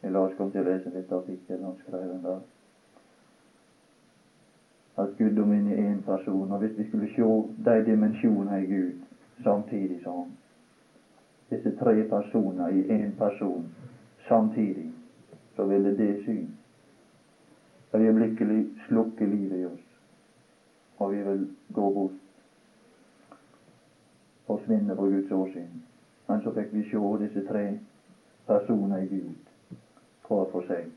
La 0.03 0.19
oss 0.19 0.35
komme 0.37 0.51
til 0.51 0.61
å 0.61 0.67
lese 0.67 0.91
litt 0.91 1.11
artikkel 1.15 1.61
han 1.63 1.77
skrev 1.79 2.09
den 2.11 2.23
der. 2.25 2.41
At 4.99 5.17
guddommen 5.17 5.69
er 5.71 5.79
én 5.89 6.01
person. 6.05 6.51
Og 6.51 6.59
hvis 6.59 6.77
vi 6.77 6.87
skulle 6.89 7.11
se 7.15 7.29
de 7.65 7.77
dimensjonene 7.87 8.61
i 8.61 8.67
Gud 8.67 9.05
samtidig, 9.43 10.01
sa 10.03 10.11
han 10.19 10.35
disse 11.53 11.77
tre 11.79 12.03
personer 12.09 12.73
i 12.73 12.83
én 12.97 13.15
person 13.17 13.69
samtidig, 14.27 14.89
så 15.55 15.65
ville 15.69 15.95
det 15.97 16.11
syn 16.25 16.51
øyeblikkelig 17.93 18.65
slukke 18.87 19.25
livet 19.25 19.61
i 19.61 19.65
oss, 19.65 19.85
og 20.97 21.11
vi 21.11 21.23
vil 21.23 21.47
gå 21.73 21.93
bort, 21.93 22.11
og 24.47 24.59
svinne 24.65 24.95
på 24.95 25.01
Guds 25.01 25.31
åsyn. 25.31 25.69
Men 26.27 26.41
så 26.41 26.51
fikk 26.51 26.73
vi 26.73 26.83
se 26.89 26.97
disse 27.19 27.47
tre 27.47 27.79
personer 28.47 28.97
i 28.97 29.07
Gud 29.07 29.35
hver 30.27 30.45
for 30.51 30.65
seg. 30.67 30.89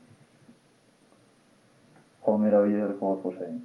Har 2.25 2.37
med 2.37 2.51
det 2.51 2.59
å 2.59 2.71
gjøre 2.71 2.97
hver 2.99 3.21
for 3.21 3.37
seg. 3.39 3.59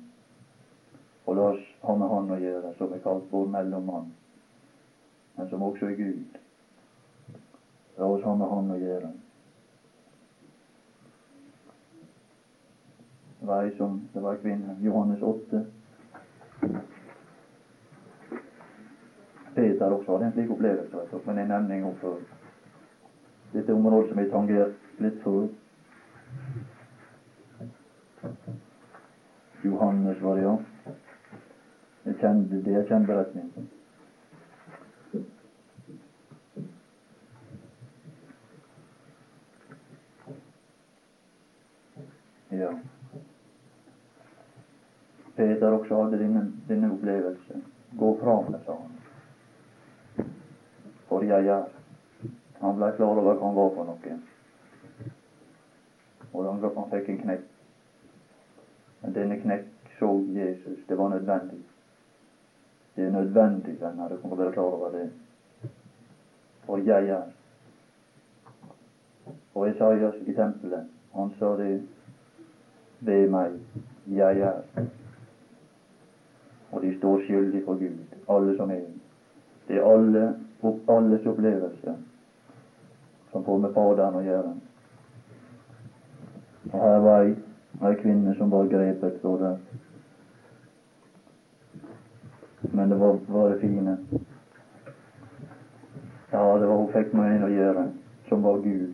Og 1.27 1.37
la 1.37 1.49
oss 1.55 1.65
ha 1.83 1.95
med 1.97 2.09
Han 2.09 2.31
å 2.31 2.39
gjøre, 2.39 2.75
som 2.79 2.93
er 2.93 3.03
kalt 3.03 3.31
vår 3.31 3.47
mellommann, 3.47 4.11
men 5.37 5.49
som 5.49 5.63
også 5.63 5.87
er 5.87 5.99
Gud. 5.99 6.42
La 8.03 8.07
har 8.09 8.15
også 8.15 8.35
med 8.35 8.49
Han 8.51 8.71
å 8.75 8.77
gjøre. 8.81 9.09
Det 13.41 13.47
var 13.47 13.63
ei 13.63 13.75
som 13.77 13.93
det 14.11 14.23
var 14.25 14.35
ei 14.35 14.41
kvinne. 14.43 14.73
Johannes 14.83 15.21
8. 15.23 15.61
Peter 19.55 19.95
også 19.95 20.17
hadde 20.17 20.27
en 20.27 20.35
slik 20.35 20.51
opplevelse, 20.51 21.21
men 21.27 21.39
jeg 21.39 21.51
nevner 21.53 21.77
henne 21.77 21.93
før. 22.01 22.17
Dette 23.53 23.77
området 23.77 24.09
som 24.09 24.19
jeg 24.19 24.31
tangert 24.33 24.99
litt 25.05 25.21
før. 25.23 25.47
Johannes 29.63 30.25
var 30.27 30.41
det, 30.41 30.49
ja. 30.49 30.57
Jeg 32.09 32.19
kjente, 32.25 32.65
det 32.67 32.77
er 32.81 32.91
kjent 32.91 33.07
beretning. 33.07 33.71
Ja. 42.53 42.73
Peter 45.43 45.75
også 45.75 46.05
hadde 46.05 46.23
denne, 46.23 46.47
denne 46.71 46.95
opplevelse. 46.95 47.63
Gå 47.99 48.17
fra 48.23 48.39
meg, 48.47 48.61
sa 48.65 48.79
han 48.79 48.93
for 51.13 51.25
jeg 51.29 51.47
er. 51.47 51.65
Han 52.61 52.79
ble 52.79 52.93
klar 52.97 53.19
over 53.19 53.27
hva 53.27 53.35
han 53.43 53.57
var 53.57 53.75
for 53.75 53.89
noe. 53.89 54.15
Og 56.33 56.47
han, 56.49 56.63
han 56.63 56.89
fikk 56.95 57.11
en 57.13 57.21
knekk. 57.25 57.43
Men 59.03 59.17
denne 59.19 59.37
knekk 59.43 59.91
så 59.99 60.09
Jesus. 60.33 60.79
Det 60.89 60.97
var 60.99 61.13
nødvendig. 61.13 61.61
Det 62.95 63.05
er 63.05 63.13
nødvendig, 63.13 63.77
venner. 63.81 64.09
Du 64.09 64.23
kan 64.23 64.39
være 64.39 64.55
klar 64.57 64.79
over 64.79 64.97
det. 64.97 65.11
For 66.65 66.81
jeg 66.87 67.13
er. 67.13 67.29
Og 69.55 69.69
Esaias 69.69 70.17
i 70.25 70.33
tempelet, 70.33 70.89
han 71.13 71.33
sa 71.39 71.53
det 71.61 71.75
ved 73.05 73.29
meg. 73.31 73.61
Jeg 74.09 74.41
er. 74.49 74.89
Og 76.73 76.83
de 76.83 76.99
står 76.99 77.21
skyldig 77.27 77.65
for 77.65 77.75
Gud, 77.75 77.99
alle 78.29 78.57
som 78.57 78.71
er. 78.71 78.87
Det 79.69 79.77
er 79.77 79.85
alle 79.85 80.35
alles 80.89 81.27
opplevelse 81.27 81.97
som 83.33 83.45
får 83.45 83.59
med 83.59 83.73
Faderen 83.75 84.17
å 84.17 84.23
gjøre. 84.23 84.53
Og 86.73 86.77
her 86.81 86.99
var 87.05 87.25
ei, 87.25 87.95
kvinne 88.03 88.35
som 88.39 88.51
var 88.53 88.69
grepet, 88.71 89.19
står 89.19 89.39
der. 89.41 89.57
Men 92.73 92.89
det 92.89 92.99
var, 93.01 93.19
var 93.29 93.49
det 93.49 93.61
fine. 93.61 93.97
Ja, 96.33 96.59
det 96.59 96.69
var 96.69 96.77
hun 96.77 96.93
fikk 96.93 97.13
med 97.17 97.35
en 97.35 97.49
å 97.49 97.53
gjøre, 97.53 97.87
som 98.29 98.45
var 98.45 98.63
Gud. 98.65 98.93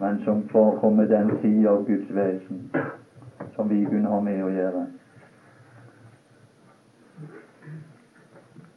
Men 0.00 0.18
som 0.24 0.42
kom 0.50 0.96
med 0.96 1.12
den 1.12 1.36
sida 1.42 1.70
av 1.70 1.84
Guds 1.86 2.10
vesen 2.10 2.68
som 3.54 3.68
vi 3.68 3.84
kunne 3.86 4.10
ha 4.10 4.20
med 4.20 4.42
å 4.42 4.50
gjøre. 4.50 4.86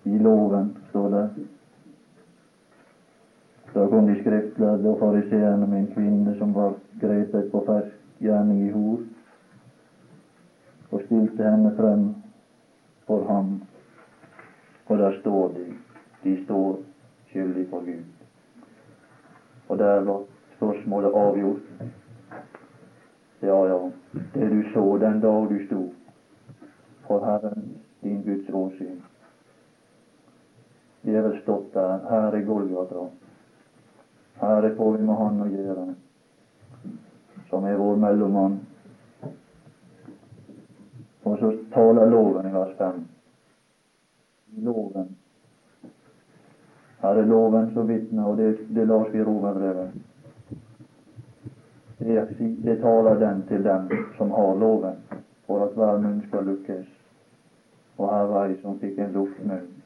I 0.07 0.19
loven 0.19 0.77
står 0.89 1.09
det. 1.09 1.29
Da 3.73 3.87
kom 3.87 4.07
de 4.07 4.15
skriftlærde 4.21 4.89
og 4.89 4.99
fariseerne 4.99 5.67
med 5.67 5.79
en 5.79 5.89
kvinne 5.93 6.35
som 6.37 6.53
var 6.55 6.73
grepet 7.01 7.49
på 7.51 7.63
fersk 7.65 8.21
gjerning 8.23 8.61
i 8.67 8.69
hor, 8.71 9.01
og 10.91 11.01
stilte 11.05 11.43
henne 11.43 11.73
frem 11.75 12.05
for 13.07 13.27
ham. 13.27 13.51
Og 14.87 14.97
der 14.97 15.19
står 15.19 15.51
de. 15.57 15.65
De 16.23 16.43
står 16.45 16.79
skyldig 17.29 17.67
for 17.69 17.85
Gud. 17.85 18.03
Og 19.69 19.77
der 19.77 19.99
var 19.99 20.23
spørsmålet 20.55 21.11
avgjort. 21.15 21.67
Ja, 23.41 23.59
ja, 23.65 23.79
det 24.33 24.49
du 24.51 24.63
så 24.73 24.97
den 24.97 25.21
dag 25.21 25.49
du 25.49 25.59
sto 25.65 25.93
for 27.07 27.25
Herren, 27.25 27.77
din 28.03 28.23
Guds 28.23 28.49
åsyn. 28.53 28.97
Vi 31.01 31.15
har 31.15 31.23
vel 31.23 31.41
stått 31.41 31.73
der. 31.73 31.99
Her 32.09 32.35
er 32.35 32.45
Golgata. 32.45 33.07
Her 34.39 34.63
er 34.63 34.75
får 34.75 34.97
vi 34.97 35.03
med 35.03 35.15
Han 35.15 35.41
å 35.41 35.47
gjøre, 35.49 35.85
som 37.49 37.65
er 37.65 37.79
vår 37.79 37.95
mellommann. 38.01 38.59
Og 41.23 41.39
så 41.39 41.53
taler 41.73 42.11
loven 42.11 42.45
i 42.45 42.53
vers 42.53 42.75
5. 42.77 42.99
Loven. 44.67 45.15
Her 47.01 47.21
er 47.21 47.25
loven 47.25 47.71
som 47.73 47.87
vitner, 47.87 48.27
og 48.27 48.37
det, 48.37 48.51
det 48.69 48.85
lar 48.85 49.09
vi 49.11 49.19
i 49.19 49.25
Romerbrevet. 49.25 49.97
Det, 51.97 52.77
taler 52.81 53.19
den 53.19 53.41
til 53.47 53.63
dem 53.63 53.89
som 54.17 54.31
har 54.31 54.55
loven, 54.55 55.01
for 55.45 55.65
at 55.65 55.73
hver 55.73 55.97
munn 55.97 56.21
skal 56.27 56.45
lukkes. 56.45 56.85
Og 57.97 58.09
her 58.13 58.29
var 58.29 58.45
ei 58.45 58.57
som 58.61 58.77
fikk 58.79 59.01
en 59.01 59.13
luftmunn. 59.17 59.76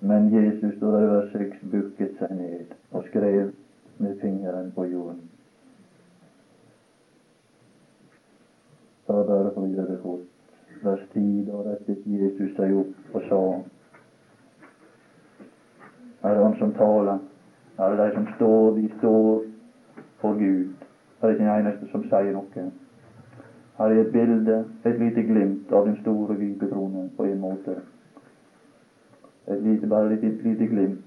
Men 0.00 0.28
Jesus, 0.34 0.76
står 0.76 1.00
i 1.00 1.06
vers 1.06 1.32
6, 1.32 1.56
bukket 1.72 2.14
seg 2.18 2.34
ned 2.38 2.74
og 2.92 3.04
skrev 3.08 3.50
med 3.98 4.20
fingeren 4.20 4.70
på 4.76 4.84
jorden. 4.86 5.24
Da 9.08 9.12
derfor 9.12 9.66
gjør 9.66 9.90
det 9.90 9.98
fort. 10.02 10.26
Vers 10.82 11.02
10, 11.12 11.44
da 11.48 11.64
rettet 11.66 12.06
Jesus 12.06 12.54
seg 12.56 12.76
opp 12.78 13.14
og 13.14 13.26
sa 13.26 13.42
Er 16.22 16.34
det 16.34 16.44
Han 16.44 16.56
som 16.58 16.74
taler? 16.74 17.18
Er 17.78 17.94
det 17.94 17.98
de 17.98 18.14
som 18.14 18.26
står? 18.36 18.76
De 18.76 18.88
står 18.98 19.42
for 20.20 20.32
Gud. 20.38 20.64
Det 21.20 21.26
er 21.26 21.34
ikke 21.34 21.44
en 21.46 21.60
eneste 21.60 21.90
som 21.90 22.04
sier 22.06 22.32
noe. 22.34 22.70
Her 23.78 23.92
er 23.94 24.00
et 24.00 24.12
bilde, 24.12 24.64
et 24.86 24.98
lite 24.98 25.22
glimt 25.22 25.72
av 25.72 25.86
den 25.86 25.96
store 26.02 26.38
dype 26.38 26.70
trone, 26.70 27.10
på 27.16 27.24
en 27.24 27.40
måte. 27.40 27.76
Et 29.50 29.56
lite, 29.56 29.86
bare 29.86 30.12
et 30.12 30.22
lite, 30.22 30.42
lite 30.42 30.66
glimt. 30.66 31.04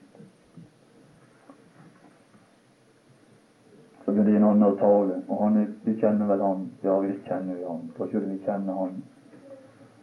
Så 4.05 4.11
begynner 4.11 4.37
en 4.37 4.45
annen 4.47 4.65
å 4.65 4.77
tale, 4.79 5.19
og 5.27 5.43
han 5.43 5.57
er, 5.61 5.67
du 5.85 5.91
kjenner 5.99 6.25
vel 6.31 6.41
han? 6.41 6.63
Ja, 6.81 6.95
vi 7.03 7.13
kjenner 7.27 7.59
jo 7.61 7.67
han. 7.69 7.83
Da 7.97 8.07
skulle 8.07 8.31
vi 8.31 8.39
kjenne 8.47 8.73
han. 8.73 8.95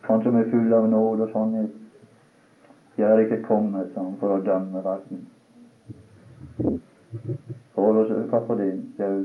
Han 0.07 0.23
som 0.23 0.39
er 0.39 0.47
full 0.53 0.71
av 0.73 0.87
nåde 0.93 1.27
og 1.27 1.33
sannhet. 1.33 1.75
Jeg 2.99 3.11
er 3.11 3.25
ikke 3.25 3.41
kommet 3.49 3.91
sa 3.95 4.05
han, 4.05 4.15
for 4.23 4.37
å 4.37 4.45
dømme 4.47 4.85
verden. 4.87 5.27
Å 7.75 7.89
hva 8.31 8.41
for 8.47 8.55
det, 8.63 8.71
Jau? 9.03 9.19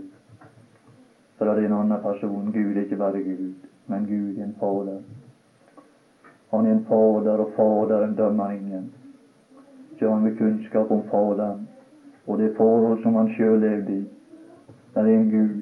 For 1.37 1.45
det 1.45 1.53
er 1.53 1.69
en 1.69 1.77
annen 1.83 2.01
person. 2.01 2.49
Gud 2.53 2.73
er 2.73 2.81
ikke 2.87 2.97
bare 2.97 3.21
Gud, 3.21 3.69
men 3.93 4.09
Gud 4.09 4.41
er 4.41 4.47
en 4.47 4.57
Fader. 4.57 4.99
Han 6.49 6.65
er 6.65 6.79
en 6.79 6.83
Fader, 6.89 7.45
og 7.45 7.55
Faderen 7.55 8.17
dømmer 8.17 8.57
ingen 8.57 8.91
så 9.99 10.09
han 10.09 10.23
med 10.23 10.37
kunnskap 10.37 10.91
om 10.91 11.03
Faderen 11.11 11.67
og 12.27 12.37
det 12.37 12.53
forhold 12.57 13.03
som 13.03 13.15
han 13.15 13.31
sjøl 13.35 13.59
levde 13.59 13.93
i. 13.93 14.03
Det 14.93 15.01
er 15.01 15.05
en 15.05 15.31
Gud, 15.31 15.61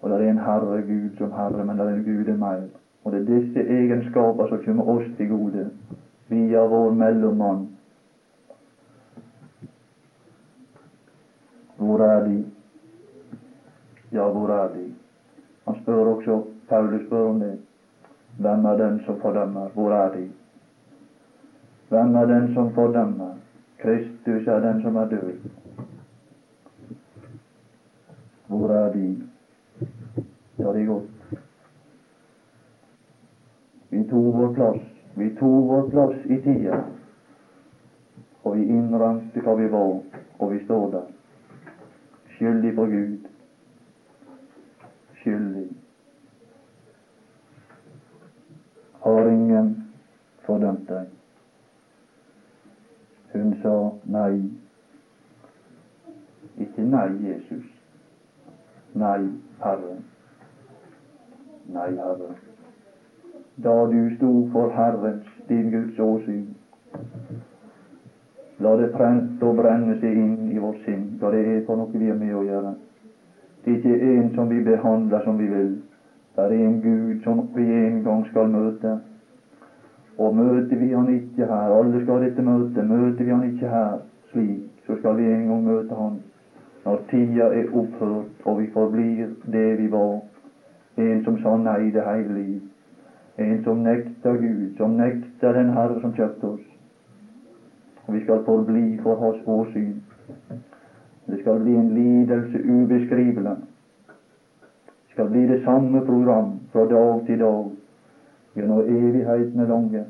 og 0.00 0.10
det 0.10 0.18
er 0.18 0.30
en 0.30 0.38
Herre 0.38 0.82
Gud 0.82 1.16
som 1.18 1.32
Herre, 1.32 1.64
men 1.64 1.78
det 1.78 1.86
er 1.86 1.94
en 1.94 2.04
Gud 2.04 2.28
er 2.28 2.36
mer. 2.36 2.66
Og 3.04 3.12
det 3.12 3.20
er 3.20 3.40
disse 3.40 3.60
egenskaper 3.60 4.48
som 4.48 4.62
kommer 4.64 4.88
oss 4.88 5.06
til 5.16 5.28
gode 5.28 5.70
via 6.28 6.60
vår 6.66 6.90
mellommann. 6.90 7.68
Hvor 11.76 12.00
er 12.00 12.24
de? 12.24 12.44
Ja, 14.12 14.28
hvor 14.28 14.48
er 14.48 14.68
de? 14.74 14.94
Han 15.66 15.76
spør 15.82 16.04
også, 16.16 16.42
Paulus 16.68 17.06
spør 17.06 17.28
om 17.28 17.40
det. 17.40 17.58
Hvem 18.38 18.64
er 18.64 18.76
den 18.76 19.00
som 19.06 19.20
fordømmer? 19.20 19.68
Hvor 19.74 19.92
er 19.92 20.12
de? 20.12 20.28
Hvem 21.88 22.14
er 22.14 22.26
den 22.26 22.54
som 22.54 22.74
fordømmer? 22.74 23.34
Kristus 23.78 24.46
er 24.46 24.60
den 24.60 24.82
som 24.82 24.96
er 24.96 25.08
død. 25.08 25.32
Hvor 28.46 28.68
er 28.70 28.92
de? 28.92 29.22
Ja, 30.58 30.64
er 30.64 30.86
godt. 30.86 31.38
Vi 33.90 34.02
tok 34.10 34.34
vår 34.34 34.52
plass. 34.54 34.82
Vi 35.14 35.30
tok 35.34 35.68
vår 35.68 35.88
plass 35.90 36.24
i 36.24 36.40
tida. 36.42 36.80
Og 38.44 38.56
vi 38.56 38.64
innrømte 38.64 39.42
hva 39.42 39.54
vi 39.58 39.70
var, 39.72 40.00
og 40.38 40.52
vi 40.52 40.64
står 40.64 40.90
der. 40.90 41.06
Skyldig 42.36 42.74
for 42.74 42.86
Gud. 42.86 43.28
Skyldig. 45.20 45.68
Har 49.04 49.30
ingen 49.30 49.70
fordømt 50.46 50.88
deg. 50.88 51.06
Hun 53.32 53.54
sa 53.62 53.74
nei. 54.04 54.50
Ikke 56.58 56.82
nei, 56.82 57.08
Jesus. 57.22 57.64
Nei, 58.94 59.28
Herre. 59.62 59.96
Nei, 61.68 61.90
Herre. 61.96 62.34
Da 63.56 63.86
du 63.86 64.16
sto 64.16 64.48
for 64.52 64.70
Herrens, 64.70 65.26
din 65.48 65.70
Guds 65.70 65.98
åsyn, 65.98 66.46
la 68.58 68.76
det 68.76 68.92
prente 68.92 69.44
og 69.44 69.56
brenne 69.56 69.96
seg 70.00 70.16
inn 70.16 70.50
i 70.52 70.60
vårt 70.60 70.80
sinn, 70.84 71.06
da 71.20 71.30
det 71.32 71.42
er 71.44 71.64
for 71.66 71.80
noe 71.80 71.92
vi 71.92 72.08
er 72.12 72.18
med 72.20 72.34
å 72.36 72.44
gjøre. 72.44 72.72
Det 73.64 73.72
er 73.72 73.78
ikke 73.80 74.10
en 74.12 74.32
som 74.34 74.48
vi 74.52 74.62
behandler 74.64 75.24
som 75.24 75.40
vi 75.40 75.48
vil. 75.50 75.72
Det 76.36 76.44
er 76.44 76.52
en 76.66 76.80
Gud 76.80 77.22
som 77.24 77.42
vi 77.56 77.66
en 77.74 78.02
gang 78.04 78.24
skal 78.30 78.48
møte. 78.52 78.98
Og 80.18 80.36
møter 80.36 80.76
vi 80.76 80.92
Han 80.92 81.08
ikke 81.14 81.46
her, 81.46 81.74
alle 81.80 82.04
skal 82.04 82.22
dette 82.22 82.42
møte, 82.42 82.82
møter 82.82 83.24
vi 83.24 83.30
Han 83.30 83.44
ikke 83.52 83.68
her 83.68 83.98
slik, 84.30 84.70
så 84.86 84.96
skal 85.00 85.16
vi 85.16 85.28
en 85.32 85.48
gang 85.48 85.64
møte 85.64 85.94
Han 85.94 86.18
når 86.86 87.00
tida 87.10 87.46
er 87.50 87.72
opphørt 87.74 88.44
og 88.44 88.60
vi 88.60 88.66
forblir 88.70 89.26
det 89.52 89.78
vi 89.78 89.90
var. 89.90 90.20
En 90.96 91.24
som 91.24 91.38
sa 91.42 91.56
nei 91.58 91.90
det 91.90 92.04
hele 92.06 92.34
liv. 92.34 92.60
En 93.42 93.58
som 93.64 93.80
nekta 93.82 94.36
Gud, 94.38 94.76
som 94.76 94.94
nekta 94.94 95.50
den 95.56 95.72
Herre 95.74 95.98
som 96.00 96.14
kjøpte 96.14 96.52
oss. 96.52 96.68
Og 98.06 98.14
vi 98.14 98.22
skal 98.22 98.44
forbli 98.46 98.84
for 99.02 99.18
Hans 99.18 99.42
åsyn. 99.46 99.96
Det 101.26 101.40
skal 101.40 101.58
bli 101.64 101.74
en 101.74 101.90
lidelse 101.94 102.62
ubeskrivelig. 102.62 103.56
Det 104.06 105.16
skal 105.16 105.30
bli 105.34 105.42
det 105.46 105.64
samme 105.64 106.04
program 106.06 106.54
fra 106.72 106.86
dag 106.86 107.26
til 107.26 107.42
dag 107.42 107.75
gjennom 108.56 108.80
evigheten 108.80 109.60
er 109.60 109.66
lange. 109.66 110.04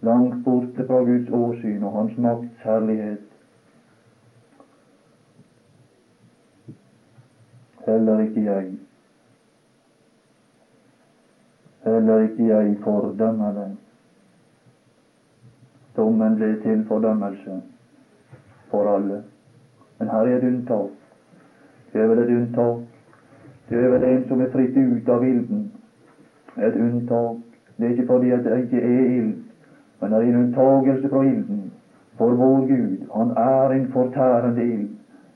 Langt 0.00 0.44
borte 0.44 0.84
fra 0.86 1.00
Guds 1.04 1.30
åsyn 1.32 1.84
og 1.84 1.92
Hans 1.92 2.18
makts 2.18 2.64
herlighet. 2.64 3.24
Heller 7.86 8.20
ikke 8.20 8.44
jeg. 8.44 8.66
Heller 11.84 12.18
ikke 12.26 12.46
jeg 12.46 12.76
fordømmer 12.84 13.52
deg. 13.52 13.72
Dommen 15.96 16.36
ble 16.36 16.50
til 16.62 16.84
fordømmelse 16.88 17.60
for 18.70 18.90
alle. 18.96 19.22
Men 19.98 20.08
her 20.12 20.28
er 20.28 20.36
et 20.36 20.44
unntak. 20.44 20.90
Det 21.92 22.02
er 22.02 22.10
vel 22.10 22.18
et 22.18 22.34
unntak. 22.36 22.82
Det 23.68 23.84
er 23.84 23.88
vel 23.88 24.04
en 24.04 24.28
som 24.28 24.40
er 24.40 24.50
fritt 24.52 24.76
ut 24.76 25.08
av 25.08 25.24
ilden. 25.24 25.62
Et 26.58 26.76
unntak. 26.76 27.36
Det 27.76 27.84
er 27.84 27.88
ikke 27.88 28.06
fordi 28.06 28.30
at 28.30 28.44
det 28.44 28.58
ikke 28.62 28.82
er 28.82 29.04
ild, 29.16 29.34
men 30.00 30.10
det 30.12 30.18
er 30.18 30.28
en 30.28 30.36
unntagelse 30.36 31.08
fra 31.08 31.22
ilden. 31.22 31.72
For 32.18 32.34
vår 32.34 32.60
Gud, 32.66 32.96
han 33.16 33.30
er 33.36 33.70
en 33.70 33.86
fortærende 33.92 34.64
ild. 34.64 34.88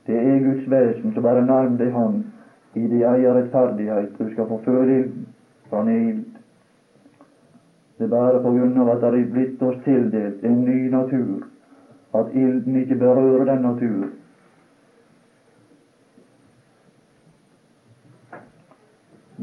Det 0.07 0.17
er 0.17 0.43
Guds 0.43 0.69
vesen, 0.71 1.13
som 1.13 1.23
bare 1.23 1.45
nærm 1.45 1.77
deg 1.77 1.91
Han 1.91 2.23
i 2.75 2.87
din 2.87 3.01
egen 3.01 3.35
rettferdighet. 3.35 4.09
Du 4.19 4.29
skal 4.31 4.47
få 4.47 4.57
føle 4.65 4.99
ilden, 4.99 5.27
for 5.69 5.77
han 5.77 5.87
er 5.87 6.09
ild. 6.09 6.25
Det 7.97 8.03
er 8.05 8.09
bare 8.09 8.39
på 8.41 8.49
grunn 8.49 8.77
av 8.81 8.89
at 8.89 9.01
det 9.01 9.19
er 9.21 9.29
blitt 9.29 9.61
oss 9.61 9.77
tildelt 9.85 10.43
en 10.43 10.63
ny 10.65 10.89
natur, 10.89 11.43
at 12.17 12.33
ilden 12.33 12.75
ikke 12.75 12.95
berører 12.95 13.45
den 13.45 13.61
natur. 13.61 14.07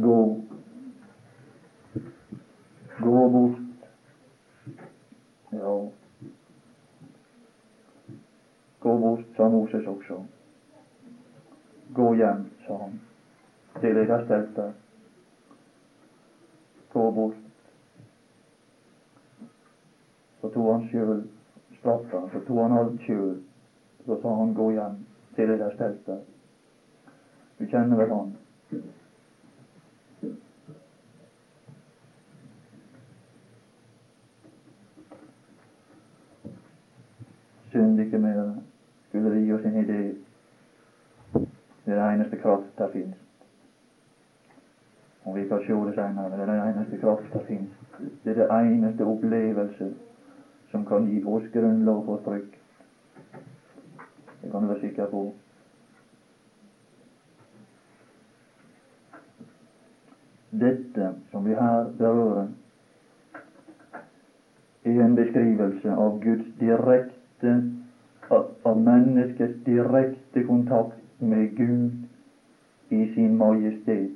Gå. 0.02 0.47
Bort. 3.10 3.60
Ja. 5.50 5.88
Gå 8.78 8.98
bort, 8.98 9.24
sa 9.36 9.48
Moses 9.48 9.86
også. 9.86 10.22
Gå 11.94 12.14
hjem, 12.14 12.44
sa 12.66 12.76
han. 12.76 13.00
Til 13.80 13.96
jeg 13.96 14.06
har 14.06 14.24
stelt 14.24 14.56
deg. 14.56 14.72
Gå 16.92 17.10
bort. 17.10 17.44
Så 20.40 20.48
tok 20.54 20.70
han 20.70 20.86
sjøl 20.90 21.24
straffa, 21.80 22.24
så 22.32 22.42
tok 22.46 22.62
han 22.62 22.76
alt 22.78 23.00
sjøl. 23.06 23.38
Så 24.06 24.20
sa 24.22 24.34
han 24.40 24.54
gå 24.54 24.70
hjem 24.76 25.00
til 25.36 25.54
jeg 25.54 25.62
har 25.62 25.74
stelt 25.74 26.06
deg. 26.06 26.22
Du 27.58 27.66
kjenner 27.66 27.98
vel 27.98 28.14
han? 28.14 28.32
Synd 37.78 38.00
ikke 38.00 38.18
mer. 38.18 38.54
Skulle 39.08 39.38
gi 39.38 39.52
oss 39.52 39.64
en 39.64 39.76
idé. 39.76 40.14
Det 41.84 41.94
er 41.94 42.00
det 42.00 42.14
eneste 42.14 42.36
kraft 42.36 42.78
der 42.78 42.88
fins. 42.92 43.16
Og 45.24 45.36
vi 45.36 45.44
kan 45.48 45.60
se 45.66 45.72
det 45.72 45.94
seinere. 45.94 46.30
Det 46.30 46.40
er 46.40 46.46
det 46.46 46.72
eneste 46.74 46.98
kraft 46.98 47.32
der 47.32 47.44
fins. 47.46 47.70
Det 48.24 48.38
er 48.38 48.40
det 48.40 48.72
eneste 48.74 49.04
opplevelse 49.04 49.92
som 50.70 50.86
kan 50.86 51.06
gi 51.06 51.22
oss 51.24 51.46
grunnlov 51.52 52.04
for 52.04 52.16
trykk. 52.24 52.58
Det 54.42 54.50
kan 54.50 54.62
du 54.62 54.66
være 54.66 54.80
sikker 54.80 55.06
på. 55.06 55.22
Dette 60.50 61.12
som 61.30 61.46
vi 61.46 61.54
her 61.54 61.92
berører, 61.98 62.48
er 64.84 65.04
en 65.04 65.14
beskrivelse 65.14 65.94
av 65.94 66.20
Guds 66.24 66.50
direkte 66.60 67.17
av 68.62 68.80
menneskets 68.80 69.64
direkte 69.64 70.44
kontakt 70.44 71.20
med 71.20 71.56
Gud 71.56 71.92
i 72.88 73.14
sin 73.14 73.36
majestet. 73.36 74.10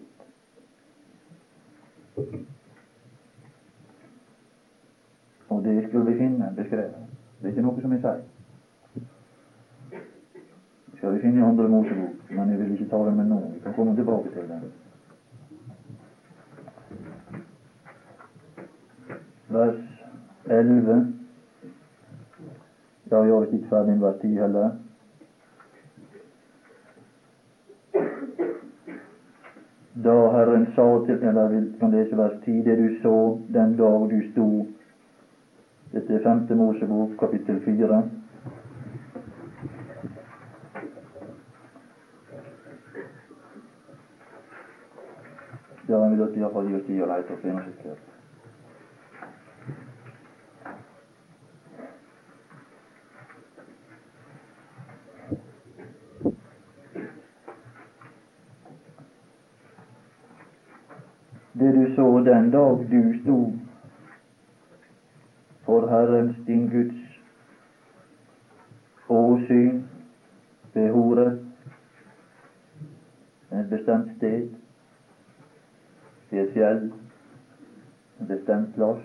Og 5.49 5.65
det 5.65 5.89
skulle 5.89 6.11
vi 6.13 6.19
finne 6.19 6.53
beskrevet. 6.57 6.95
Det 7.41 7.47
er 7.47 7.53
ikke 7.53 7.63
noe 7.63 7.81
som 7.81 7.93
jeg 7.93 8.01
sier. 8.01 8.21
Det 10.91 10.99
skal 10.99 11.15
vi 11.15 11.21
finne 11.25 11.41
i 11.41 11.45
andre 11.45 11.69
Mosebok, 11.69 12.31
men 12.31 12.51
jeg 12.51 12.59
vil 12.61 12.73
ikke 12.77 12.91
ta 12.91 13.03
det 13.07 13.17
med 13.17 13.29
nå. 13.29 13.41
Vi 13.55 13.61
kan 13.65 13.75
komme 13.75 13.97
tilbake 13.97 14.31
til 14.33 14.49
den. 14.49 14.71
Vers 19.49 19.83
11. 20.47 21.22
Vi 23.21 23.31
har 23.31 23.43
ikke 23.43 23.69
ferdig 23.69 23.99
med 23.99 24.07
vers 24.07 24.21
10 24.23 24.35
heller. 24.41 24.71
Da 30.05 30.15
Herren 30.37 30.67
sa 30.75 30.87
til 31.07 31.25
Eller 31.29 31.49
vi 31.49 31.79
kan 31.81 31.91
lese 31.91 32.17
vers 32.17 32.39
10. 32.45 32.63
Det 32.65 32.79
du 32.79 32.89
så 33.03 33.39
den 33.55 33.77
dag 33.77 34.11
du 34.11 34.23
sto 34.33 34.67
dette 35.93 36.15
er 36.15 36.23
femte 36.25 36.55
Mosebok, 36.55 37.11
kapittel 37.21 37.59
fire. 37.65 38.03
Ja, 45.89 45.99
men 45.99 46.11
vi 46.11 46.23
vil 46.23 46.39
iallfall 46.41 46.71
gi 46.71 46.79
oss 46.79 46.87
tid 46.87 47.03
å 47.05 47.11
lete 47.11 47.37
opp. 47.37 48.09
Det 61.53 61.73
du 61.77 61.85
så 62.53 62.59
den 62.59 62.89
dag 62.89 62.91
du 62.91 63.21
sto 63.23 63.53
for 65.65 65.89
Herrens 65.89 66.37
din 66.47 66.71
Guds 66.71 67.21
åsyn 69.09 69.83
ved 70.75 70.93
Horet, 70.93 71.47
et 73.53 73.71
bestemt 73.71 74.17
sted, 74.17 74.49
i 76.31 76.39
et 76.39 76.53
fjell, 76.53 76.93
en 78.21 78.27
bestemt 78.27 78.75
plass. 78.75 79.05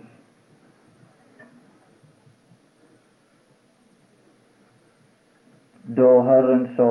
Da 5.98 6.10
Herren 6.24 6.68
sa 6.76 6.90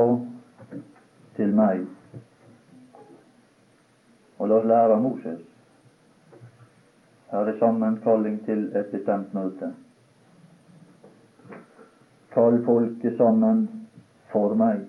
til 1.36 1.52
meg 1.52 1.84
Og 4.38 4.48
la 4.48 4.56
oss 4.56 4.66
lære 4.68 4.96
av 4.96 5.02
Moses 5.04 5.44
her 7.30 7.48
er 7.50 7.58
sammenkalling 7.58 8.35
til 8.46 8.68
et 8.76 8.90
bestemt 8.92 9.34
møte. 9.34 9.72
Kall 12.34 12.58
folket 12.64 13.16
sammen 13.16 13.66
for 14.32 14.54
meg. 14.58 14.82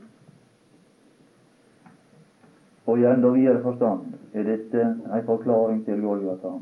Og 2.87 2.99
i 2.99 3.05
enda 3.07 3.29
videre 3.35 3.61
forstand 3.63 4.13
er 4.33 4.47
dette 4.47 4.83
en 4.83 5.25
forklaring 5.27 5.83
til 5.85 6.01
Golgata. 6.01 6.53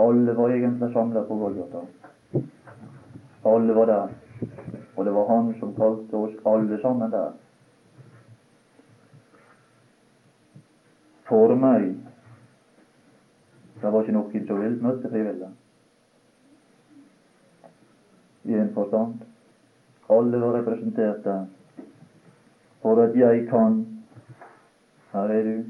Alle 0.00 0.36
var 0.36 0.52
egentlig 0.52 0.92
samla 0.92 1.22
på 1.28 1.36
Golgata. 1.36 1.84
Alle 3.44 3.74
var 3.74 3.86
der. 3.86 4.08
Og 4.96 5.04
det 5.04 5.14
var 5.14 5.28
Han 5.28 5.54
som 5.60 5.74
kalte 5.74 6.16
oss 6.16 6.36
alle 6.46 6.80
sammen 6.82 7.10
der. 7.10 7.32
For 11.28 11.54
meg 11.54 11.94
Det 13.80 13.92
var 13.92 14.02
ikke 14.02 14.12
noen 14.12 14.46
som 14.46 14.60
ville 14.60 14.82
møtte 14.84 15.08
frivillig. 15.08 15.48
I 18.50 18.58
en 18.58 18.72
forstand. 18.74 19.20
Alle 20.10 20.40
var 20.42 20.56
representert 20.58 21.24
der. 21.24 21.44
For 22.82 23.02
at 23.02 23.16
jeg 23.16 23.46
kan 23.48 23.86
Her 25.12 25.30
er 25.34 25.42
du 25.42 25.64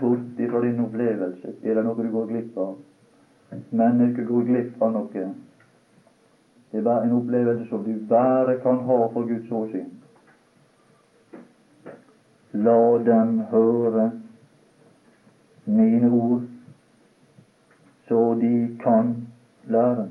bort 0.00 0.38
ifra 0.38 0.60
din 0.62 0.80
opplevelse. 0.80 1.54
Er 1.62 1.74
det 1.74 1.84
noe 1.84 2.02
du 2.02 2.10
går 2.10 2.26
glipp 2.30 2.58
av? 2.58 2.76
Mennesket 3.70 4.28
går 4.28 4.44
glipp 4.46 4.82
av 4.82 4.92
noe. 4.94 5.24
Det 6.72 6.82
er 6.86 7.02
en 7.02 7.16
opplevelse 7.16 7.66
som 7.68 7.82
du 7.84 7.96
bare 8.08 8.58
kan 8.62 8.78
ha 8.86 8.98
for 9.12 9.26
Guds 9.26 9.50
åsyn. 9.50 9.90
La 12.52 12.78
dem 13.06 13.40
høre 13.50 14.10
mine 15.66 16.10
ord, 16.10 16.46
så 18.08 18.20
de 18.40 18.52
kan 18.82 19.16
lære 19.66 20.06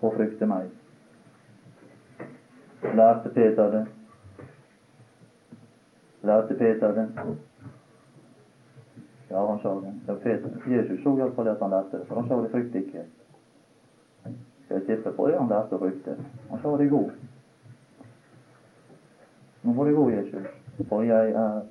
å 0.00 0.10
frykte 0.14 0.48
meg. 0.48 0.70
Lærte 2.96 3.32
Peter 3.34 3.70
det? 3.74 3.84
Lærte 6.22 6.54
Peter 6.54 6.92
det? 6.96 7.06
Ja, 9.30 9.46
han 9.46 9.58
sa 9.62 9.74
det. 9.80 9.92
Ja, 10.06 10.14
Peter. 10.14 10.50
Jesus 10.66 11.02
så 11.02 11.16
iallfall 11.18 11.48
at 11.48 11.60
han 11.60 11.70
lærte 11.70 11.98
det, 11.98 12.06
for 12.08 12.20
han 12.20 12.28
sa 12.28 12.40
det 12.42 12.50
frykt 12.50 12.74
ikke. 12.74 13.04
Jeg 14.70 14.86
tippe 14.86 15.12
på 15.12 15.26
det 15.28 15.38
han 15.38 15.50
lærte 15.50 15.76
å 15.76 15.82
frykte? 15.82 16.16
Han 16.50 16.62
sa 16.62 16.76
det 16.78 16.88
går. 16.90 17.12
Nå 19.62 19.74
må 19.76 19.84
det 19.84 19.94
gå, 19.94 20.06
Jesus, 20.10 20.46
for 20.88 21.04
jeg 21.04 21.32
er 21.36 21.62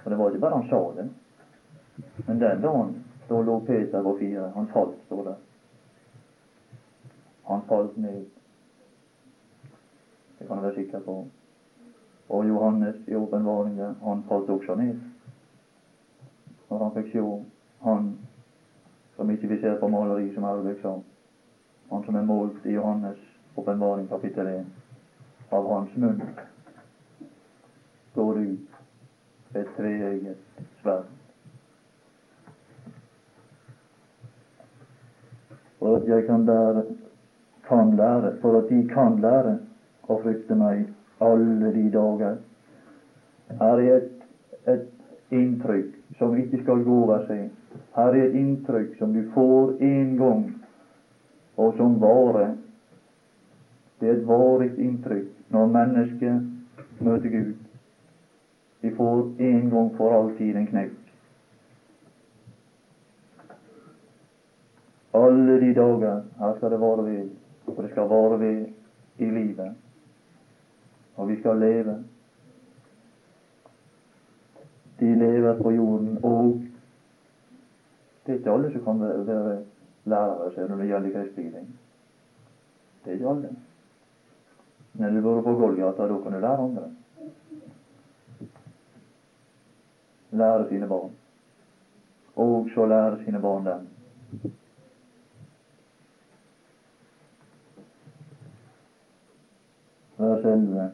Og 0.00 0.10
det 0.10 0.16
var 0.18 0.30
ikke 0.30 0.40
bare 0.40 0.56
han 0.56 0.68
sa 0.70 0.78
det, 0.96 1.04
men 2.26 2.38
den 2.40 2.62
dagen 2.62 2.94
da 3.28 3.40
lå 3.44 3.58
Peter 3.66 4.02
på 4.02 4.14
fire. 4.18 4.46
Han 4.54 4.68
falt, 4.72 4.94
står 5.06 5.24
det. 5.24 5.34
Han 7.44 7.62
falt 7.68 7.96
ned. 7.96 8.24
Det 10.38 10.46
kan 10.46 10.56
du 10.56 10.62
være 10.62 10.74
sikker 10.74 11.00
på. 11.00 11.26
Og 12.28 12.48
Johannes 12.48 12.96
i 13.08 13.14
åpenbaringen, 13.14 13.96
han 14.04 14.24
falt 14.28 14.50
også 14.50 14.74
ned 14.74 14.98
når 16.70 16.78
han 16.84 16.92
fikk 16.94 17.12
se 17.12 17.22
han 17.82 18.10
som 19.16 19.30
ikke 19.30 19.48
vi 19.48 19.60
ser 19.60 19.80
på 19.80 19.88
maleri, 19.88 20.34
som 20.34 20.44
Arvik 20.44 20.78
sa, 20.82 20.92
han 21.90 22.04
som 22.04 22.16
er 22.16 22.22
målt 22.22 22.66
i 22.66 22.76
Johannes 22.76 23.18
åpenbaring 23.58 24.06
kapittel 24.08 24.46
1. 24.46 24.66
Av 25.50 25.66
hans 25.72 25.96
munn 25.96 26.22
går 28.14 28.38
ut 28.38 29.56
et 29.56 29.72
treegget 29.76 30.62
sverd. 30.82 31.10
Og 35.80 36.08
jeg 36.08 36.26
kan 36.26 36.46
lære, 36.46 36.84
kan 37.70 37.96
lære, 37.96 38.34
for 38.42 38.58
at 38.58 38.68
de 38.68 38.82
kan 38.90 39.20
lære 39.22 39.56
å 40.10 40.18
frykte 40.24 40.56
meg 40.58 40.88
alle 41.22 41.70
de 41.74 41.86
dager. 41.94 42.38
Her 43.60 43.82
er 43.84 43.96
et, 43.96 44.10
et 44.74 45.34
inntrykk 45.38 46.18
som 46.18 46.34
ikke 46.38 46.62
skal 46.64 46.82
gå 46.86 46.96
over 47.04 47.22
seg. 47.28 47.48
Her 47.94 48.16
er 48.18 48.26
et 48.26 48.36
inntrykk 48.40 48.96
som 48.98 49.14
du 49.14 49.22
får 49.34 49.76
én 49.86 50.16
gang, 50.18 50.48
og 51.56 51.74
som 51.78 51.98
varer. 52.02 52.56
Det 54.00 54.08
er 54.08 54.18
et 54.18 54.26
varig 54.26 54.72
inntrykk 54.80 55.52
når 55.54 55.74
mennesket 55.76 57.02
møter 57.04 57.34
Gud. 57.36 57.54
De 58.82 58.90
får 58.96 59.26
en 59.50 59.70
gang 59.70 59.90
for 59.96 60.16
alltid 60.16 60.56
en 60.56 60.66
knekk. 60.70 60.96
Alle 65.20 65.58
de 65.60 65.72
dager 65.76 66.22
her 66.38 66.56
skal 66.56 66.72
det 66.72 66.80
vare 66.80 67.04
ved, 67.04 67.28
og 67.76 67.82
det 67.82 67.90
skal 67.90 68.08
vare 68.10 68.40
ved 68.40 68.66
i 69.18 69.30
livet. 69.30 69.74
Og 71.16 71.28
vi 71.28 71.40
skal 71.40 71.58
leve 71.60 71.98
de 75.00 75.14
lever 75.14 75.62
på 75.62 75.70
jorden, 75.70 76.18
og 76.22 76.62
det 78.26 78.32
er 78.32 78.38
ikke 78.38 78.52
alle 78.52 78.72
som 78.72 78.84
kan 78.84 79.00
være 79.00 79.62
lærere 80.04 80.68
når 80.68 80.76
det 80.76 80.88
gjelder 80.88 81.12
kristelige 81.14 81.52
ting. 81.52 81.68
Det 83.04 83.10
er 83.10 83.14
ikke 83.14 83.28
alle. 83.28 83.56
Når 84.94 85.10
du 85.10 85.20
går 85.22 85.40
på 85.42 85.54
Golgata, 85.54 86.02
da 86.02 86.18
kan 86.22 86.32
du 86.32 86.38
lære 86.38 86.58
andre. 86.58 86.90
Lære 90.30 90.68
sine 90.68 90.88
barn. 90.88 91.10
Og 92.36 92.68
så 92.74 92.86
lære 92.86 93.24
sine 93.24 93.40
barn 93.40 93.66
dem. 93.66 93.88
Vers 100.20 100.44
11. 100.44 100.88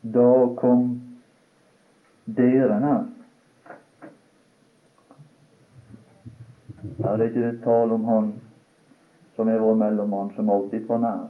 Da 0.00 0.30
kom 0.56 0.86
dere 2.24 2.80
nær. 2.82 3.04
Her 6.96 7.12
er 7.12 7.16
det 7.20 7.28
ikke 7.30 7.52
tale 7.64 7.94
om 7.94 8.04
Han 8.04 8.32
som 9.36 9.48
er 9.48 9.58
vår 9.60 9.74
mellommann, 9.74 10.30
som 10.34 10.50
alltid 10.50 10.86
var 10.88 10.98
nær. 10.98 11.26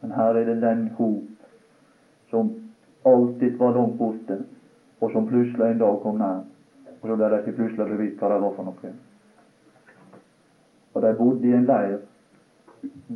Men 0.00 0.14
her 0.16 0.34
er 0.34 0.44
det 0.48 0.60
den 0.62 0.88
hop 0.96 1.46
som 2.30 2.50
alltid 3.04 3.58
var 3.58 3.74
langt 3.74 3.98
borte, 3.98 4.38
og 5.00 5.12
som 5.12 5.28
plutselig 5.28 5.70
en 5.70 5.78
dag 5.78 6.00
kom 6.02 6.18
nær. 6.18 6.42
Og 7.02 7.08
så 7.08 7.16
ble 7.16 7.30
de 7.30 7.40
ikke 7.42 7.56
plutselig 7.60 7.88
bevisst 7.92 8.18
hva 8.18 8.32
det 8.32 8.42
var 8.42 8.56
for 8.56 8.66
noe. 8.66 8.92
Og 10.94 11.02
de 11.04 11.14
bodde 11.18 11.48
i 11.48 11.54
en 11.54 11.68
leir 11.68 11.98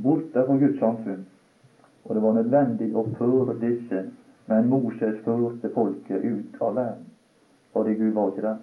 borte 0.05 0.47
fra 0.47 0.59
Guds 0.61 0.79
samfunn. 0.79 1.25
Og 2.05 2.15
det 2.17 2.23
var 2.25 2.35
nødvendig 2.39 2.91
å 2.97 3.05
føre 3.19 3.59
disse 3.61 4.07
men 4.51 4.69
Moses 4.69 5.21
førte 5.25 5.69
folket 5.75 6.25
ut 6.25 6.57
av 6.61 6.75
verden, 6.75 7.05
fordi 7.73 7.93
Gud 7.95 8.15
var 8.17 8.33
ikke 8.33 8.43
der. 8.43 8.57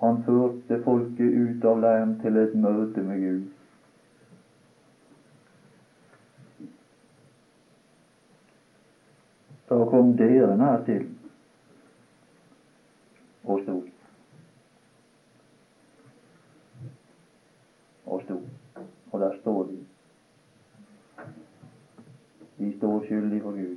Han 0.00 0.18
førte 0.26 0.80
folket 0.82 1.36
ut 1.44 1.66
av 1.70 1.78
leiren 1.84 2.16
til 2.24 2.40
et 2.42 2.56
møte 2.58 3.04
med 3.06 3.22
Gud. 3.22 3.44
Da 9.70 9.80
kom 9.94 10.12
dere 10.18 10.58
nær 10.58 10.82
til 10.90 11.06
og 13.44 13.62
sto. 13.62 13.80
Og 18.10 18.22
sto. 18.26 18.42
Og 19.12 19.20
der 19.20 19.42
står 19.42 19.68
de. 19.70 19.84
De 22.58 22.76
står 22.76 23.04
skyldig 23.04 23.42
for 23.42 23.50
Gud. 23.50 23.76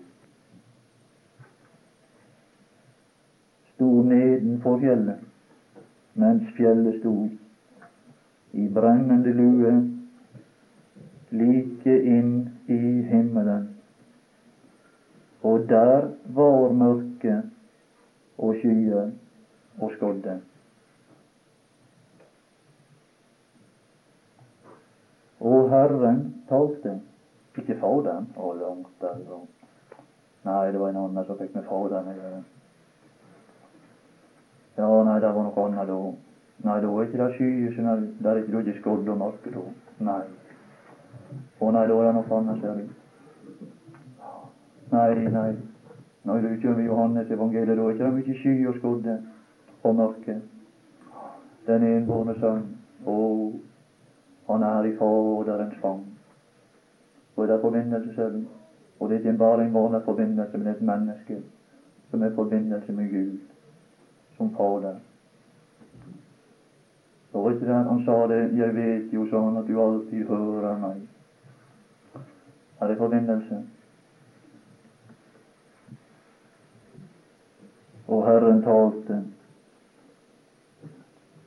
Sto 3.73 3.89
nedenfor 4.01 4.79
fjellet, 4.79 5.19
mens 6.13 6.49
fjellet 6.57 6.99
sto 6.99 7.13
i 8.57 8.67
brennende 8.73 9.33
lue 9.37 9.73
like 11.29 11.97
inn 12.17 12.49
i 12.67 12.79
himmelen. 13.11 13.67
Og 15.43 15.69
der 15.69 16.09
var 16.37 16.71
mørke 16.73 17.41
og 18.37 18.55
skyer 18.61 19.11
og 19.79 19.91
skodde. 19.97 20.39
Og 25.39 25.69
Herren 25.69 26.23
talte 26.49 26.97
ikke 27.63 27.79
Faderen? 27.81 28.27
Å, 28.37 28.53
langt 28.57 29.01
derifra. 29.01 29.39
Nei, 30.47 30.71
det 30.71 30.79
var 30.79 30.93
en 30.93 31.01
annen 31.03 31.27
som 31.27 31.37
fikk 31.39 31.55
med 31.57 31.65
Faderen 31.67 32.07
den. 32.11 32.21
Jeg... 32.21 32.43
Ja, 34.77 34.89
nei, 35.03 35.19
det 35.19 35.33
var 35.33 35.47
noe 35.47 35.65
annet 35.65 35.89
da. 35.89 35.99
Nei, 36.67 36.77
da 36.81 36.91
er 36.91 37.07
ikke 37.07 37.21
det 37.21 37.29
skyer, 37.35 37.71
så 37.73 37.85
nei, 37.85 37.95
det 38.17 38.29
er 38.31 38.41
ikke 38.41 38.61
det 38.65 38.75
skodd 38.79 39.09
og 39.09 39.17
mørke 39.19 39.53
da. 39.53 39.63
Nei. 40.05 40.21
Å 41.59 41.71
nei, 41.73 41.85
da 41.89 41.97
er 41.97 42.07
det 42.07 42.13
noe 42.17 42.37
annet, 42.37 42.61
ser 42.61 42.73
du. 42.77 42.85
Nei, 44.93 45.09
nei. 45.33 45.49
Når 46.27 46.43
du 46.43 46.49
kommer 46.61 46.83
Johannes 46.83 47.31
evangeliet, 47.31 47.77
da 47.77 47.83
er 47.87 47.95
ikke 47.95 48.05
det 48.05 48.13
mye 48.17 48.37
sky 48.41 48.53
og 48.67 48.77
skodde 48.77 49.15
og 49.83 49.95
mørke. 49.95 50.37
Den 51.67 51.85
enbårne 51.87 52.35
sønn, 52.39 52.65
å, 53.07 53.17
han 54.47 54.65
er 54.67 54.87
i 54.87 54.93
Faderens 54.99 55.81
fang. 55.81 56.03
Og 57.37 57.47
det 57.47 57.55
er 57.55 57.61
forbindelse, 57.61 58.15
ser. 58.15 58.41
Og 58.99 59.09
det 59.09 59.15
er 59.15 59.19
ikke 59.19 59.37
bare 59.37 59.65
en 59.65 59.73
vanlig 59.73 60.01
forbindelse, 60.05 60.57
men 60.57 60.67
et 60.67 60.81
menneske 60.81 61.41
som 62.11 62.23
er 62.23 62.35
forbindelse 62.35 62.91
med 62.91 63.11
Gud 63.11 63.37
som 64.37 64.55
Fader. 64.55 64.95
Så 67.31 67.49
ikke 67.49 67.65
det 67.65 67.75
han 67.75 68.05
sa 68.05 68.27
det 68.27 68.57
'Jeg 68.57 68.75
vet 68.75 69.13
jo 69.13 69.25
sånn 69.25 69.57
at 69.57 69.67
du 69.67 69.81
alltid 69.81 70.27
hører 70.27 70.77
meg'. 70.77 71.07
Er 72.81 72.87
det 72.87 72.97
forbindelse? 72.97 73.63
Og 78.07 78.25
Herren 78.25 78.61
talte. 78.61 79.23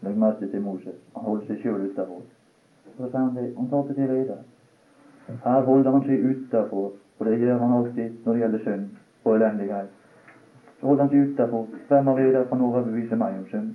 Legg 0.01 0.17
merke 0.17 0.51
til 0.51 0.63
Moses. 0.63 0.95
Han 1.17 1.25
holdt 1.25 1.47
seg 1.47 1.59
sjøl 1.63 1.91
utafor. 1.91 2.23
Så 2.97 3.11
sa 3.11 3.19
han 3.19 3.37
det. 3.37 3.55
Han 3.57 3.69
talte 3.69 3.95
til 3.95 4.09
leder. 4.09 4.43
Her 5.45 5.63
holder 5.63 5.91
han 5.91 6.05
seg 6.05 6.25
utafor, 6.25 6.93
og 7.19 7.27
det 7.27 7.39
gjør 7.41 7.59
han 7.59 7.73
alltid 7.73 8.25
når 8.25 8.33
det 8.33 8.41
gjelder 8.43 8.65
synd 8.65 8.87
og 9.25 9.35
elendighet. 9.37 9.89
Så 10.81 10.87
holder 10.87 11.03
han 11.03 11.13
seg 11.13 11.31
utafor. 11.31 11.67
Hvem 11.89 12.09
av 12.09 12.21
dere 12.21 12.45
kan 12.49 12.67
overbevise 12.67 13.19
meg 13.21 13.39
om 13.39 13.47
synd? 13.51 13.73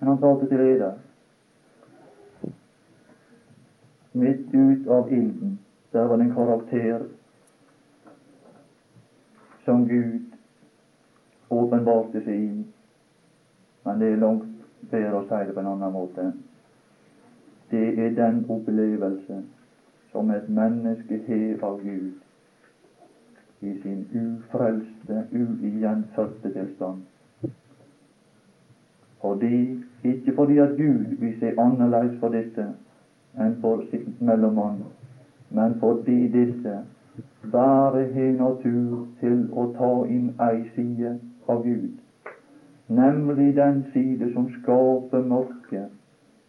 Men 0.00 0.08
han 0.08 0.20
talte 0.20 0.48
til 0.48 0.60
leder. 0.60 0.98
Midt 4.16 4.54
ut 4.54 4.88
av 4.88 5.12
ilden, 5.12 5.58
der 5.92 6.08
var 6.08 6.16
det 6.16 6.26
en 6.26 6.34
karakter 6.34 7.06
som 9.64 9.88
Gud 9.88 10.36
åpenbarte 11.50 12.22
seg 12.24 12.44
i. 12.44 12.64
Men 13.84 14.00
det 14.00 14.12
er 14.12 14.22
langt 14.22 14.48
bedre 14.90 15.20
å 15.20 15.26
si 15.26 15.42
det 15.46 15.54
på 15.54 15.62
en 15.62 15.72
annen 15.74 15.92
måte. 15.94 16.30
Det 17.70 17.86
er 17.98 18.14
den 18.16 18.44
opplevelse 18.48 19.42
som 20.16 20.30
et 20.30 20.48
menneske 20.48 21.18
har 21.26 21.64
av 21.68 21.82
Gud 21.84 22.12
i 23.60 23.72
sin 23.82 24.06
ufrelste, 24.20 25.24
uigjenfødte 25.32 26.52
tilstand. 26.54 27.02
Fordi, 29.20 29.78
ikke 30.04 30.32
fordi 30.34 30.58
at 30.58 30.72
Gud 30.76 31.16
vil 31.20 31.34
se 31.40 31.52
annerledes 31.60 32.16
for 32.20 32.32
dette 32.32 32.64
enn 33.36 33.58
for 33.60 33.82
sitt 33.90 34.22
mellommann, 34.24 34.78
men 35.50 35.76
fordi 35.80 36.16
disse 36.32 36.78
bare 37.52 38.06
har 38.14 38.32
natur 38.38 39.02
til 39.20 39.42
å 39.52 39.66
ta 39.76 39.90
inn 40.16 40.30
ei 40.48 40.62
side 40.78 41.12
av 41.48 41.60
Gud, 41.66 41.90
nemlig 42.88 43.50
den 43.60 43.82
side 43.92 44.30
som 44.32 44.48
skaper 44.60 45.28
mørke, 45.34 45.84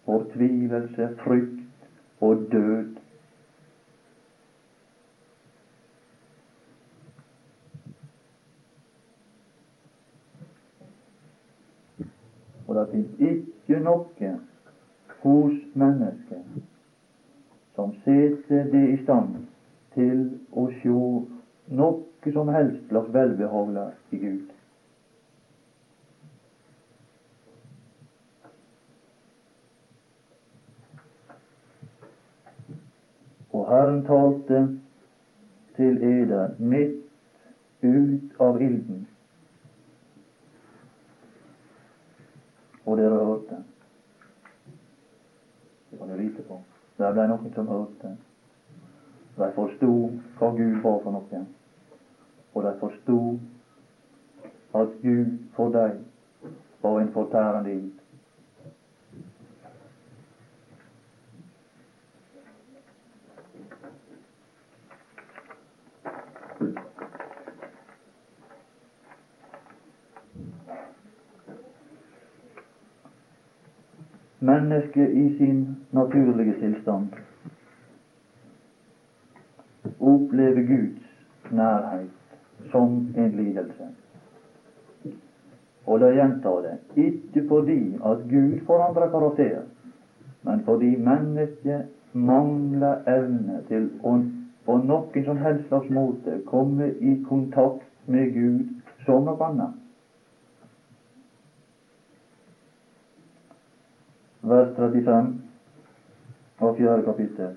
fortvilelse, 0.07 1.11
frykt 1.25 1.67
og 2.23 2.47
død. 2.51 2.96
Og 12.77 12.85
det 12.85 12.91
fins 12.93 13.21
ikke 13.31 13.79
noe 13.81 14.33
hos 15.23 15.53
mennesket 15.73 16.59
som 17.77 17.93
setter 18.03 18.69
det 18.73 18.83
i 18.91 18.99
stand 19.03 19.39
til 19.95 20.21
å 20.53 20.67
sjå 20.81 20.99
noe 21.79 22.33
som 22.35 22.51
helst 22.53 22.85
slags 22.91 23.09
velbehagelig 23.15 23.87
i 24.13 24.21
Gud. 24.21 24.53
Og 33.57 33.67
Herren 33.73 34.01
talte 34.05 34.63
til 35.81 36.01
eder 36.13 36.57
midt 36.59 36.97
ut 37.81 38.41
av 38.41 38.61
ilden. 38.61 39.07
Og 42.87 42.97
dere 42.97 43.19
hørte. 43.19 43.59
Det 45.91 45.99
kan 45.99 46.09
du 46.09 46.15
lite 46.15 46.43
på. 46.47 46.61
Der 46.97 47.13
ble 47.13 47.27
noen 47.27 47.53
som 47.53 47.67
hørte. 47.67 48.15
De 49.37 49.51
forsto 49.55 49.91
hva 50.39 50.49
Gud 50.55 50.79
var 50.81 51.01
for 51.03 51.13
noe. 51.13 51.41
Og 52.55 52.63
de 52.63 52.73
forsto 52.79 53.19
at 54.77 54.95
Gud 55.03 55.37
for 55.55 55.75
dem 55.75 56.05
var 56.81 56.99
en 57.01 57.11
fortærende 57.13 57.75
ild. 57.75 58.06
Mennesket 74.47 75.09
i 75.09 75.25
sin 75.37 75.63
naturlige 75.91 76.53
tilstand 76.59 77.07
opplever 79.99 80.61
Guds 80.67 81.07
nærhet 81.51 82.09
som 82.71 82.93
en 83.17 83.31
lidelse. 83.31 83.87
Og 85.87 85.99
da 85.99 86.11
gjentar 86.11 86.63
det 86.65 87.03
ikke 87.07 87.43
fordi 87.47 87.79
at 88.05 88.23
Gud 88.31 88.57
forandrer 88.67 89.11
karakter, 89.11 89.61
men 90.43 90.63
fordi 90.65 90.95
mennesket 90.95 91.85
mangler 92.13 93.07
evne 93.07 93.61
til 93.67 93.89
å 94.03 94.17
på 94.67 94.75
noen 94.83 95.23
som 95.25 95.37
helst 95.39 95.69
slags 95.69 95.89
måte 95.95 96.41
komme 96.45 96.89
i 96.99 97.13
kontakt 97.27 97.85
med 98.07 98.33
Gud 98.35 98.73
som 99.05 99.23
noe 99.23 99.45
annet. 99.45 99.86
Vers 104.47 104.75
35 104.75 105.41
av 106.57 106.75
fjerde 106.75 107.03
kapittel. 107.05 107.55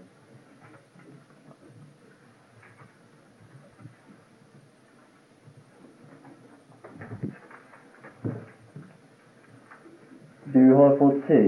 Du 10.52 10.72
har 10.74 10.96
fått 10.98 11.26
se 11.26 11.42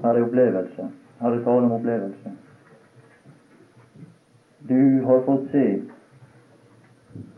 Her 0.00 0.16
er 0.16 0.22
opplevelse. 0.24 0.88
Her 1.20 1.34
er 1.36 1.42
tale 1.44 1.66
om 1.66 1.72
opplevelse. 1.76 2.30
Du 4.68 5.02
har 5.04 5.24
fått 5.26 5.50
se 5.52 5.64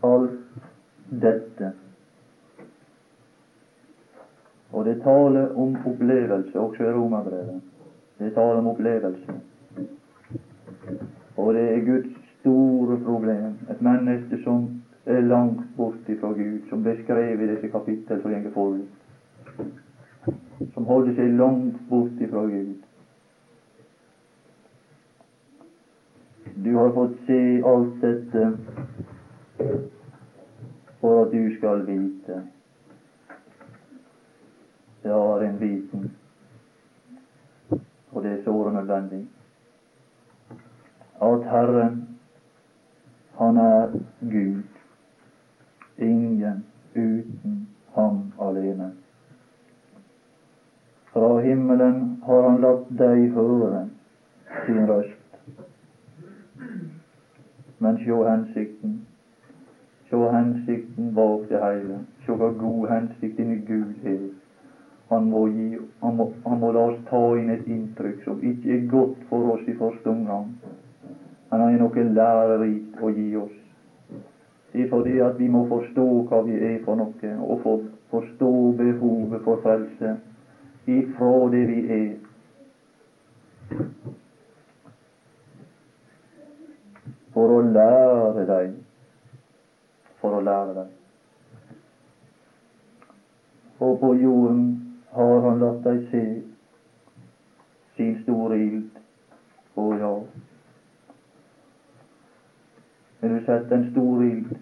alt 0.03 0.37
dette 1.23 1.71
og 4.73 4.85
det 4.85 5.01
taler 5.03 5.57
om 5.57 5.75
opplevelse, 5.85 6.59
også 6.59 6.83
i 6.83 6.93
Romerbrevet. 6.93 7.61
Det 8.19 8.33
taler 8.33 8.57
om 8.61 8.67
opplevelse. 8.67 9.33
Og 11.37 11.53
det 11.53 11.61
er 11.61 11.85
Guds 11.85 12.15
store 12.39 12.99
problem. 13.05 13.53
Et 13.71 13.81
menneske 13.81 14.43
som 14.43 14.81
er 15.05 15.21
langt 15.21 15.61
bort 15.77 16.09
fra 16.19 16.27
Gud, 16.27 16.59
som 16.69 16.83
beskrevet 16.83 17.41
i 17.41 17.55
disse 17.55 17.67
kapittel 17.67 18.21
som 18.21 18.31
går 18.31 18.49
forut. 18.53 18.81
Som 20.73 20.85
holder 20.85 21.15
seg 21.15 21.37
langt 21.37 21.77
bort 21.89 22.25
fra 22.31 22.41
Gud. 22.41 22.73
Du 26.65 26.75
har 26.77 26.91
fått 26.95 27.15
se 27.27 27.39
alt 27.65 28.01
dette 28.01 28.49
for 31.01 31.25
at 31.25 31.31
du 31.31 31.55
skal 31.57 31.85
vite 31.87 32.41
det 35.03 35.11
har 35.11 35.41
en 35.41 35.59
viten, 35.59 36.11
og 38.11 38.23
det 38.23 38.31
er 38.31 38.43
såre 38.43 38.73
nødvendig, 38.73 39.27
at 41.21 41.43
Herren, 41.51 42.07
han 43.37 43.57
er 43.57 43.87
Gud, 44.21 44.63
ingen 45.97 46.65
uten 46.95 47.67
Ham 47.95 48.33
alene. 48.41 48.91
Fra 51.13 51.39
himmelen 51.39 52.23
har 52.25 52.49
Han 52.49 52.61
latt 52.61 52.87
deg 52.97 53.31
høre 53.35 53.89
sin 54.65 54.87
røst. 54.89 55.19
Men 57.79 57.99
sjå 58.01 58.23
hensikten. 58.25 58.95
Sjå 60.09 60.29
hensikten 60.31 61.13
bak 61.15 61.45
det 61.49 61.61
hele. 61.61 61.99
Sjå 62.25 62.37
hva 62.39 62.49
god 62.57 62.87
hensikt 62.89 63.39
inni 63.39 63.59
Gud 63.67 64.07
er. 64.07 64.25
Han 65.13 65.27
må, 65.29 65.43
gi, 65.53 65.77
han, 66.01 66.15
må, 66.17 66.25
han 66.43 66.57
må, 66.57 66.71
la 66.73 66.87
oss 66.89 67.01
ta 67.05 67.19
inn 67.37 67.51
et 67.53 67.67
inntrykk 67.69 68.23
som 68.25 68.39
ikke 68.41 68.71
er 68.73 68.87
godt 68.89 69.19
for 69.29 69.45
oss 69.51 69.67
i 69.69 69.75
første 69.77 70.09
omgang, 70.09 70.47
men 71.51 71.61
han 71.61 71.69
er 71.69 71.81
noe 71.81 72.05
lærerikt 72.17 72.97
å 72.97 73.11
gi 73.13 73.27
oss. 73.37 73.59
Det 74.71 74.81
er 74.81 74.89
fordi 74.89 75.19
at 75.21 75.37
vi 75.37 75.51
må 75.53 75.61
forstå 75.69 76.05
hva 76.25 76.39
vi 76.47 76.55
er 76.57 76.79
for 76.81 76.97
noe, 76.97 77.33
og 77.45 77.59
for, 77.61 77.83
forstå 78.09 78.49
behovet 78.79 79.43
for 79.45 79.61
frelse 79.61 80.15
ifra 80.89 81.49
det 81.53 81.61
vi 81.69 81.77
er. 81.93 82.15
For 87.37 87.53
å 87.53 87.59
lære 87.61 88.47
deg, 88.49 88.73
for 90.17 90.39
å 90.39 90.41
lære 90.41 90.73
deg. 90.79 90.89
Og 93.83 93.99
på 94.01 94.13
jorden 94.17 94.65
latt 95.15 95.83
deg 95.83 96.07
se 96.11 96.23
sin 97.95 98.15
store 98.23 98.57
ild. 98.57 98.99
Å 99.75 99.85
ja. 99.97 100.13
Vil 103.21 103.35
du 103.35 103.45
sette 103.45 103.75
en 103.75 103.91
stor 103.91 104.23
ild 104.23 104.55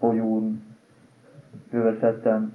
på 0.00 0.14
jorden? 0.14 0.56
Du 1.70 1.82
vil 1.82 2.00
sette 2.00 2.24
den 2.24 2.50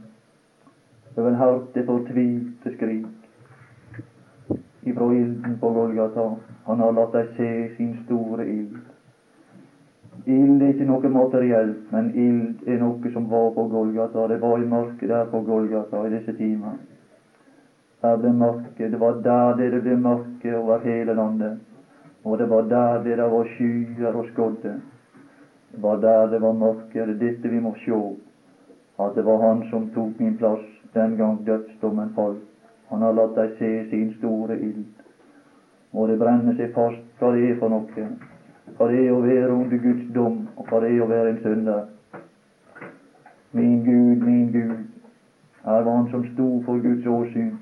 over 1.15 1.29
en 1.29 1.39
harte 1.39 1.85
fortvilte 1.87 2.73
skrik 2.75 3.07
ifra 4.85 5.13
ilden 5.15 5.57
på 5.59 5.69
Golgata. 5.71 6.35
Han 6.65 6.79
har 6.79 6.91
latt 6.91 7.15
deg 7.15 7.31
se 7.37 7.51
sin 7.77 7.95
store 8.05 8.45
ild. 8.45 8.94
Ild 10.25 10.61
er 10.61 10.71
ikke 10.73 10.87
noe 10.89 11.09
materielt, 11.13 11.91
men 11.93 12.07
ild 12.17 12.67
er 12.67 12.79
noe 12.81 13.09
som 13.13 13.27
var 13.29 13.51
på 13.53 13.67
Golgata. 13.69 14.23
Det 14.27 14.39
var 14.41 14.57
i 14.57 14.65
mørket 14.65 15.09
der 15.11 15.27
på 15.29 15.41
Golgata 15.45 16.01
i 16.05 16.13
disse 16.15 16.33
timer. 16.33 16.79
Der 18.01 18.17
ble 18.17 18.31
mørket. 18.33 18.91
Det 18.91 18.99
var 18.99 19.21
der 19.21 19.53
det 19.59 19.83
ble 19.83 19.95
mørke 20.01 20.57
over 20.57 20.81
hele 20.81 21.13
landet. 21.13 21.59
Og 22.23 22.39
det 22.39 22.49
var 22.49 22.61
der 22.61 23.03
det 23.03 23.17
var 23.17 23.53
skyer 23.53 24.15
og 24.15 24.25
skodde. 24.33 24.73
Det 25.71 25.83
var 25.83 26.01
der 26.01 26.27
det 26.33 26.41
var 26.41 26.57
mørke. 26.57 27.05
Det 27.05 27.15
er 27.15 27.21
dette 27.21 27.49
vi 27.49 27.59
må 27.59 27.75
sjå. 27.85 28.15
At 28.99 29.15
det 29.15 29.25
var 29.25 29.41
Han 29.45 29.63
som 29.69 29.89
tok 29.93 30.19
min 30.19 30.37
plass 30.37 30.65
den 30.93 31.17
gang 31.17 31.45
dødsdommen 31.45 32.13
falt. 32.15 32.41
Han 32.89 33.01
har 33.01 33.13
latt 33.13 33.35
deg 33.35 33.57
se 33.59 33.89
sin 33.89 34.13
store 34.17 34.57
ild. 34.57 34.85
Og 35.93 36.07
det 36.07 36.19
brenner 36.19 36.55
seg 36.57 36.73
fast 36.73 37.19
hva 37.19 37.31
det 37.35 37.49
er 37.49 37.59
for 37.59 37.69
noe 37.69 38.07
hva 38.77 38.87
det 38.91 39.05
er 39.05 39.13
å 39.15 39.21
være 39.23 39.53
under 39.55 39.79
Guds 39.79 40.07
dom, 40.15 40.41
og 40.57 40.67
hva 40.67 40.81
det 40.83 40.89
er 40.95 41.03
å 41.03 41.07
være 41.07 41.31
en 41.31 41.41
synder. 41.43 41.85
Min 43.55 43.85
Gud, 43.85 44.25
min 44.27 44.49
Gud, 44.51 44.81
her 45.63 45.85
var 45.85 46.01
han 46.01 46.09
som 46.11 46.25
sto 46.33 46.47
for 46.65 46.81
Guds 46.83 47.07
åsyn. 47.07 47.53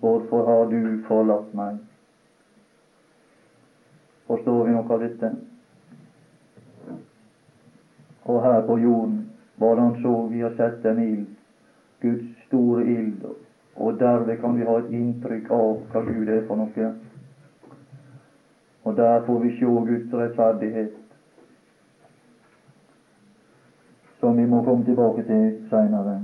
Hvorfor 0.00 0.46
har 0.46 0.70
du 0.70 1.00
forlatt 1.08 1.50
meg? 1.58 1.80
Forstår 4.28 4.62
vi 4.68 4.76
noe 4.76 4.94
av 4.94 5.02
dette? 5.02 5.32
Og 8.28 8.40
her 8.44 8.62
på 8.68 8.78
jorden 8.78 9.18
var 9.58 9.74
det 9.74 9.88
han 9.88 10.00
så 10.04 10.14
vi 10.30 10.44
har 10.44 10.54
sett 10.54 10.86
en 10.86 11.02
ild, 11.02 11.26
Guds 12.00 12.30
store 12.46 12.86
ild, 12.86 13.26
og 13.74 13.98
derved 13.98 14.38
kan 14.40 14.54
vi 14.54 14.66
ha 14.68 14.78
et 14.78 14.90
inntrykk 14.94 15.50
av 15.50 15.80
hva 15.90 16.06
Gud 16.06 16.30
er 16.30 16.44
for 16.46 16.60
noe. 16.60 16.92
Og 18.88 18.96
der 18.96 19.24
får 19.26 19.38
vi 19.38 19.50
sjå 19.58 19.72
Guds 19.84 20.12
rettferdighet, 20.14 20.92
som 24.20 24.38
vi 24.38 24.46
må 24.46 24.62
komme 24.64 24.84
tilbake 24.84 25.24
til 25.26 25.66
seinere. 25.70 26.14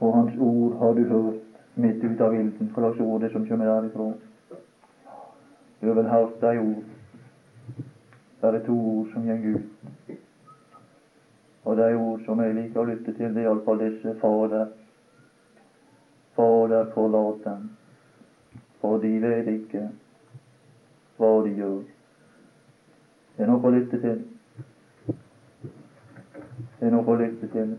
Og 0.00 0.14
Hans 0.14 0.36
ord 0.40 0.76
har 0.78 0.92
du 0.92 1.02
hørt 1.08 1.42
midt 1.74 2.04
ut 2.04 2.20
av 2.20 2.34
ilden. 2.34 2.70
Hva 2.70 2.84
slags 2.84 3.00
ord 3.00 3.20
det 3.20 3.32
som 3.32 3.48
kommer 3.48 3.66
derifra? 3.66 4.12
Du 5.80 5.86
har 5.88 5.98
vel 5.98 6.12
hørt 6.14 6.38
de 6.40 6.54
ord. 6.60 6.86
Det 8.40 8.54
er 8.54 8.64
to 8.66 8.78
ord 8.94 9.12
som 9.12 9.26
går 9.26 9.50
ut. 9.56 10.16
Og 11.64 11.76
de 11.76 11.92
ord 11.96 12.24
som 12.30 12.46
jeg 12.46 12.54
liker 12.62 12.80
å 12.80 12.88
lytte 12.94 13.10
til, 13.18 13.34
det 13.34 13.42
er 13.42 13.50
iallfall 13.50 13.82
disse 13.82 14.14
Fader. 14.22 14.66
Fader, 16.38 16.90
forlat 16.94 17.44
dem, 17.44 17.70
for 18.80 19.02
de 19.02 19.16
vet 19.18 19.56
ikke 19.58 19.88
hva 21.16 21.42
de 21.44 21.52
gjør. 21.56 21.82
Det 23.36 23.44
er 23.44 23.50
noe 23.50 23.68
å 23.68 23.72
lytte 23.72 24.00
til. 24.00 24.22
Det 26.78 26.88
er 26.88 26.92
noe 26.92 27.12
å 27.12 27.18
lytte 27.20 27.48
til. 27.52 27.76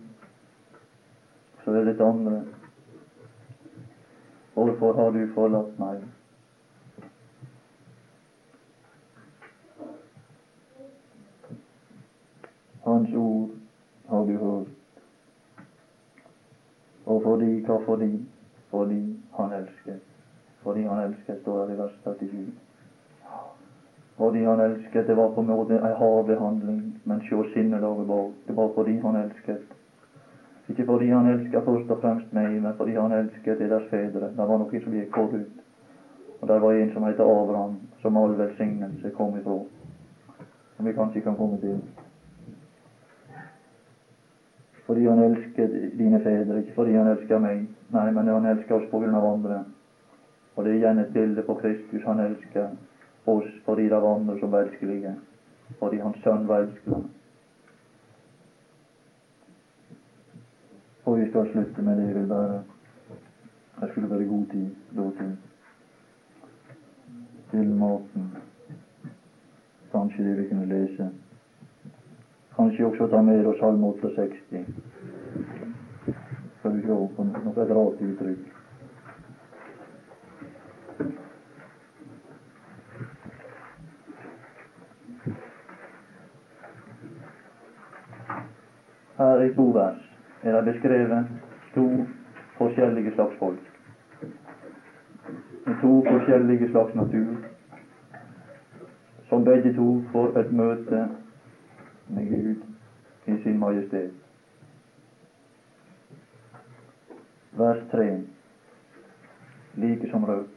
Så 1.64 1.74
er 1.74 1.90
det 1.90 1.98
andre. 2.02 2.44
Hvorfor 4.54 4.94
har 4.98 5.12
du 5.14 5.24
forlatt 5.34 5.80
meg? 5.82 6.06
Hans 12.86 13.14
ord 13.14 13.50
har 14.10 14.30
du 14.30 14.38
hørt. 14.46 14.74
Og 17.06 17.22
fordi, 17.24 17.52
hva 17.68 17.82
fordi? 17.86 18.14
Fordi 18.72 19.02
han 19.38 19.58
elsker. 19.60 20.00
Fordi 20.64 20.88
han 20.88 21.04
elsker, 21.10 21.42
står 21.42 21.66
det 21.66 21.76
i 21.76 21.82
vers 21.82 22.00
37 22.06 22.67
fordi 24.18 24.44
han 24.44 24.60
elsket. 24.60 25.08
Det 25.08 25.16
var 25.16 25.30
på 25.30 25.42
en 25.42 25.48
måte 25.48 25.74
en 25.74 25.96
hard 25.96 26.26
behandling, 26.26 27.00
men 27.04 27.22
sjå 27.22 27.44
sinnelaget 27.54 28.08
bak. 28.08 28.32
Det 28.48 28.56
var 28.56 28.72
fordi 28.76 28.98
han 29.00 29.16
elsket. 29.16 29.62
Ikke 30.70 30.86
fordi 30.86 31.10
han 31.10 31.28
elsket 31.28 31.64
først 31.64 31.92
og 31.92 32.02
fremst 32.02 32.34
meg, 32.34 32.62
men 32.62 32.74
fordi 32.78 32.96
han 32.98 33.12
elsket 33.12 33.60
deres 33.60 33.86
fedre. 33.92 34.32
Det 34.38 34.48
var 34.50 34.58
noe 34.58 34.82
som 34.84 34.98
gikk 34.98 35.14
forut. 35.16 35.62
Og 36.42 36.48
der 36.48 36.60
var 36.60 36.74
en 36.74 36.92
som 36.94 37.06
heter 37.06 37.24
Abraham, 37.42 37.78
som 38.02 38.18
all 38.18 38.36
velsignelse 38.38 39.10
kom 39.10 39.38
ifra. 39.38 39.62
Som 40.76 40.86
vi 40.86 40.94
kanskje 40.94 41.22
kan 41.22 41.36
komme 41.36 41.62
til. 41.62 41.80
Fordi 44.86 45.06
han 45.06 45.20
elsket 45.20 45.98
dine 45.98 46.20
fedre, 46.24 46.60
ikke 46.60 46.76
fordi 46.76 46.94
han 46.96 47.08
elsket 47.08 47.42
meg. 47.42 47.66
Nei, 47.94 48.12
men 48.12 48.28
han 48.28 48.46
elsket 48.46 48.76
oss 48.82 48.92
på 48.92 49.00
grunn 49.00 49.16
av 49.16 49.26
andre. 49.34 49.64
Og 50.56 50.66
det 50.66 50.74
er 50.74 50.78
igjen 50.82 51.00
et 51.00 51.14
bilde 51.14 51.42
på 51.46 51.54
Kristus 51.62 52.06
han 52.06 52.20
elsker 52.20 52.70
oss 53.28 53.52
fordi 53.66 53.84
det 53.84 54.02
var 54.02 54.16
andre 54.16 54.40
som 54.40 54.52
var 54.52 54.60
elskelige, 54.60 55.16
fordi 55.80 55.98
Hans 55.98 56.18
Sønn 56.24 56.48
var 56.48 56.66
elskelig. 56.66 57.04
Og 61.06 61.20
vi 61.20 61.30
skal 61.30 61.52
slutte 61.52 61.82
med 61.82 61.98
det. 61.98 62.08
Jeg 62.08 62.16
vil 62.16 62.28
bare 62.28 62.64
Det 63.82 63.90
skulle 63.90 64.10
være 64.10 64.26
god 64.26 64.46
tid 64.52 64.70
da 64.98 65.02
til 65.02 65.38
til 67.52 67.70
maten. 67.76 68.32
Kanskje 69.92 70.24
det 70.24 70.38
vi 70.38 70.50
kunne 70.50 70.66
lese. 70.66 71.10
Kanskje 72.56 72.86
også 72.86 73.08
ta 73.08 73.22
med 73.22 73.46
oss 73.46 73.60
Salme 73.60 73.88
68. 73.88 74.66
Skal 76.60 76.76
vi 76.76 76.82
se 76.82 76.88
på 77.16 77.24
noe 77.24 77.68
rart 77.74 78.02
uttrykk. 78.02 78.57
Her 89.18 89.42
i 89.42 89.54
to 89.56 89.66
vers 89.74 90.04
er 90.44 90.56
det 90.56 90.74
beskrevet 90.74 91.28
to 91.74 91.88
forskjellige 92.58 93.14
slags 93.16 93.38
folk. 93.40 93.60
Med 95.66 95.76
to 95.82 96.04
forskjellige 96.10 96.70
slags 96.72 96.96
natur, 96.96 97.36
som 99.30 99.46
begge 99.46 99.74
to 99.76 99.90
får 100.12 100.40
et 100.40 100.54
møte 100.54 101.10
med 102.08 102.30
Gud 102.30 102.56
i 103.28 103.44
sin 103.44 103.60
majestet. 103.60 104.12
Vers 107.58 107.84
3 107.92 108.10
like 109.78 110.10
som 110.12 110.26
røk. 110.26 110.50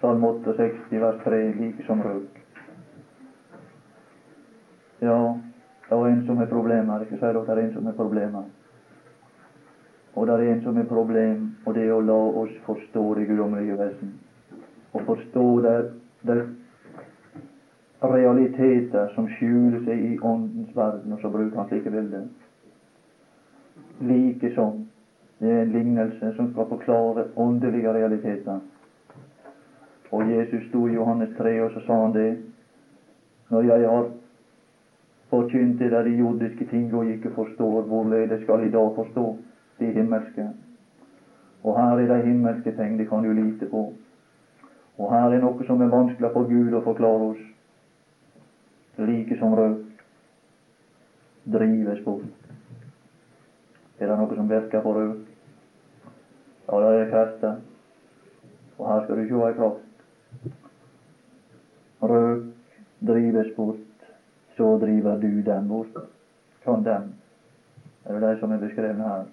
Salm 0.00 0.24
68, 0.24 1.00
vers 1.00 1.24
3, 1.24 1.52
like 1.52 1.86
som 1.86 2.02
røk. 2.02 2.38
Ja, 5.02 5.38
det 5.92 5.98
er 5.98 6.12
en 6.12 6.26
som 6.26 6.36
har 6.36 6.46
problemer. 6.46 7.00
Ikke 7.04 7.16
si 7.16 7.20
dere 7.20 7.44
det 7.44 7.52
er 7.52 7.62
en 7.62 7.72
som 7.74 7.86
har 7.86 7.92
problemer. 7.92 8.44
Og 10.14 10.26
det 10.26 10.34
er 10.34 10.52
en 10.52 10.62
som 10.62 10.76
har 10.76 10.84
problem, 10.84 11.56
og 11.66 11.74
det 11.74 11.84
er 11.86 11.92
å 11.92 12.04
la 12.04 12.20
oss 12.42 12.52
forstå 12.66 13.02
det 13.18 13.26
guddommelige 13.28 13.76
vesen. 13.78 14.14
Og 14.92 15.04
forstå 15.08 15.44
det, 15.64 15.76
det 16.28 16.38
realiteter 18.02 19.12
som 19.14 19.28
skjuler 19.36 19.84
seg 19.84 20.00
i 20.04 20.18
Åndens 20.18 20.72
verden, 20.76 21.12
og 21.12 21.20
så 21.20 21.30
bruker 21.32 21.60
han 21.60 21.68
slike 21.68 21.92
bilder. 21.92 22.24
Likesom 24.00 24.86
det 25.42 25.50
er 25.50 25.62
en 25.62 25.72
lignelse 25.74 26.32
som 26.36 26.52
skal 26.52 26.68
forklare 26.70 27.24
åndelige 27.36 27.92
realiteter. 27.92 28.60
Og 30.12 30.28
Jesus 30.30 30.68
sto 30.68 30.86
i 30.88 30.94
Johannes 30.94 31.36
3, 31.38 31.54
og 31.64 31.70
så 31.72 31.80
sa 31.86 32.00
han 32.04 32.12
det. 32.14 32.28
Når 33.50 33.62
jeg 33.62 33.88
har 33.88 34.10
forkynte 35.32 35.88
det 35.90 36.04
de 36.04 36.10
jordiske 36.18 36.64
ting 36.68 36.94
og 36.94 37.06
ikke 37.08 37.30
forstår, 37.34 37.82
hvorledes 37.88 38.42
skal 38.42 38.60
de 38.60 38.72
da 38.72 38.82
forstå 38.96 39.26
de 39.80 39.92
himmelske? 39.96 40.48
Og 41.64 41.78
her 41.78 42.02
er 42.02 42.06
de 42.14 42.22
himmelske 42.26 42.72
ting, 42.76 42.98
det 42.98 43.08
kan 43.08 43.24
du 43.24 43.32
lite 43.32 43.66
på. 43.70 43.92
Og 44.98 45.12
her 45.12 45.32
er 45.32 45.40
noe 45.40 45.64
som 45.66 45.80
er 45.80 45.92
vanskelig 45.92 46.30
for 46.34 46.48
Gud 46.50 46.74
å 46.76 46.82
forklare 46.84 47.28
oss. 47.32 47.44
Like 48.98 49.38
som 49.40 49.54
røk 49.56 50.02
drives 51.52 52.02
bort. 52.04 52.50
Er 53.98 54.10
det 54.10 54.18
noe 54.18 54.36
som 54.36 54.50
virker 54.50 54.84
på 54.84 54.92
røk? 54.98 55.22
Ja, 56.66 56.80
det 56.82 56.90
er 56.98 57.10
krefter. 57.14 57.56
Og 58.76 58.84
her 58.90 59.06
skal 59.06 59.16
du 59.22 59.30
sjå 59.30 59.46
ei 59.46 59.56
kraft. 59.56 60.52
Røk 62.02 62.44
drives 63.00 63.56
bort 63.56 63.91
så 64.62 64.78
driver 64.78 65.16
du 65.18 65.42
dem 65.42 65.64
bort. 65.68 65.96
Sånn 66.62 66.84
dem. 66.86 67.08
Det 68.04 68.12
er 68.14 68.20
det 68.22 68.36
som 68.38 68.52
er 68.54 68.60
beskrevet 68.62 69.02
her. 69.02 69.24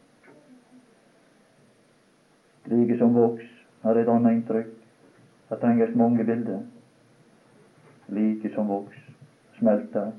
Like 2.72 2.98
som 2.98 3.14
voks 3.14 3.46
har 3.84 4.00
et 4.02 4.10
annet 4.10 4.40
inntrykk. 4.40 4.74
Det 5.52 5.60
trenges 5.62 5.94
mange 6.02 6.26
bilder. 6.26 6.66
Like 8.10 8.54
som 8.56 8.74
voks 8.74 8.98
smelter. 9.60 10.12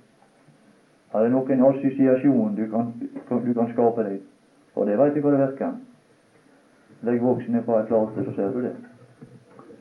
Har 1.10 1.26
det 1.26 1.34
noen 1.34 1.68
assosiasjon 1.72 2.54
du 2.54 2.68
kan, 2.70 2.94
du 3.02 3.52
kan 3.54 3.74
skape 3.74 4.06
deg? 4.06 4.22
Og 4.78 4.86
det 4.86 4.98
veit 5.02 5.18
du 5.18 5.24
hva 5.24 5.34
det 5.34 5.44
virker. 5.48 5.78
Legg 7.02 7.22
voksne 7.26 7.66
på 7.66 7.82
et 7.82 7.90
plate, 7.90 8.28
så 8.28 8.38
ser 8.38 8.54
du 8.54 8.62
det. 8.68 8.76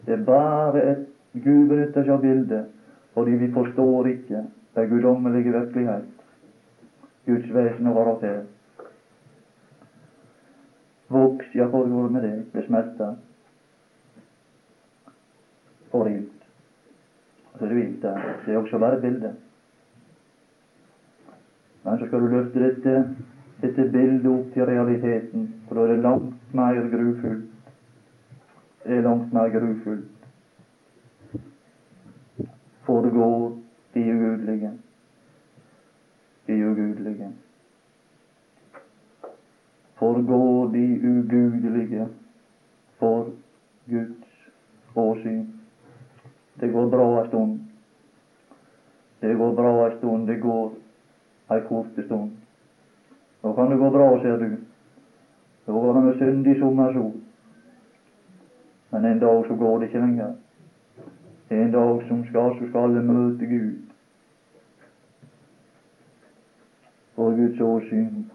Det 0.07 0.17
er 0.17 0.25
bare 0.25 0.87
et 0.89 1.09
Gud 1.37 1.67
benytter 1.69 2.01
seg 2.01 2.15
av 2.17 2.23
bildet 2.25 2.77
fordi 3.13 3.35
vi 3.37 3.53
forstår 3.53 4.07
ikke 4.09 4.47
den 4.79 4.89
guddommelige 4.89 5.51
virkelighet, 5.51 6.05
Guds 7.25 7.53
vesen 7.53 7.87
og 7.87 7.95
karakter. 7.95 8.41
Voks, 11.09 11.55
ja, 11.55 11.65
hvor 11.65 11.89
går 11.89 12.03
det 12.03 12.11
med 12.11 12.21
det? 12.21 12.45
Det 12.53 12.65
smelter. 12.65 13.15
Forrilt. 15.91 16.43
Så 17.59 17.65
det 17.65 17.71
er 17.71 17.75
vilt 17.75 18.01
der. 18.01 18.19
Det 18.45 18.53
er 18.53 18.57
også 18.57 18.79
bare 18.79 19.01
bildet. 19.01 19.35
Men 21.83 21.99
så 21.99 22.05
skal 22.05 22.19
du 22.19 22.27
løfte 22.27 22.59
dette, 22.59 23.15
dette 23.61 23.91
bildet 23.91 24.27
opp 24.31 24.53
til 24.53 24.65
realiteten, 24.65 25.47
for 25.67 25.75
da 25.75 25.81
er 25.81 25.95
det 25.95 26.03
langt 26.03 26.53
mer 26.53 26.81
grufullt. 26.91 27.49
Det 28.83 28.97
er 28.97 29.01
langt 29.01 29.33
mer 29.33 29.49
grufullt. 29.49 30.05
Foregår 32.85 33.57
de 33.93 34.13
ugudelige. 34.13 34.71
De 36.45 36.65
ugudelige. 36.65 37.31
Forgår 39.95 40.67
de 40.67 40.85
ugudelige 41.03 42.07
for 42.97 43.31
Guds 43.85 44.27
åsyn. 44.95 45.47
Det 46.59 46.71
går 46.71 46.89
bra 46.89 47.21
ei 47.21 47.27
stund. 47.27 47.59
Det 49.19 49.33
går 49.33 49.55
bra 49.55 49.87
ei 49.87 49.97
stund. 49.97 50.27
Det 50.27 50.35
går 50.35 50.71
ei 51.49 51.61
kort 51.67 52.05
stund. 52.05 52.31
Nå 53.41 53.53
kan 53.53 53.69
det 53.71 53.77
gå 53.77 53.89
bra, 53.89 54.21
ser 54.21 54.37
du. 54.37 54.57
Nå 55.65 55.73
går 55.73 55.93
det 55.93 56.01
med 56.01 56.17
syndig 56.17 56.59
sommersol. 56.59 57.11
Men 58.89 59.05
en 59.05 59.19
dag 59.19 59.47
så 59.47 59.55
går 59.55 59.79
det 59.79 59.85
ikke 59.85 59.99
lenger. 59.99 60.33
En 61.49 61.71
dag 61.71 62.03
som 62.07 62.25
skal, 62.25 62.59
så 62.59 62.67
skal 62.69 62.83
alle 62.83 63.01
møte 63.01 63.45
Gud. 63.45 63.79
For 67.15 67.35
Guds 67.35 67.61
åsyn. 67.61 68.27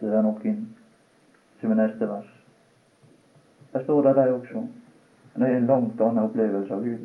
Det 0.00 0.12
er 0.14 0.22
noen 0.22 0.62
som 1.60 1.74
er 1.74 1.80
neste 1.82 2.08
vers. 2.08 2.30
Der 3.72 3.82
står 3.82 4.02
det 4.06 4.14
der 4.16 4.32
også. 4.32 4.62
Men 5.34 5.42
det 5.42 5.50
er 5.50 5.56
en 5.56 5.66
langt 5.66 6.00
annen 6.00 6.24
opplevelse 6.24 6.74
av 6.74 6.84
Gud. 6.84 6.98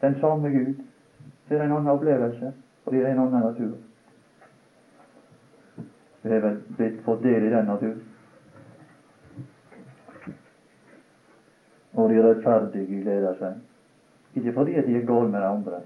Den 0.00 0.18
samme 0.20 0.50
Gud. 0.50 0.74
Det 1.48 1.58
er 1.58 1.64
en 1.64 1.72
annen 1.76 1.92
opplevelse, 1.92 2.52
fordi 2.84 2.96
det 2.96 3.06
er 3.06 3.12
en 3.12 3.24
annen 3.26 3.40
natur. 3.40 3.76
Vi 6.22 6.30
har 6.30 6.40
vel 6.40 6.60
blitt 6.76 7.00
fått 7.04 7.22
del 7.22 7.48
i 7.48 7.50
den 7.50 7.66
natur. 7.66 7.96
Og 11.94 12.08
de 12.10 12.22
rettferdige 12.24 13.02
gleder 13.02 13.34
seg. 13.38 13.58
Ikke 14.34 14.52
fordi 14.52 14.80
de 14.82 14.96
er 14.96 15.06
gale 15.06 15.28
med 15.30 15.44
andre. 15.44 15.82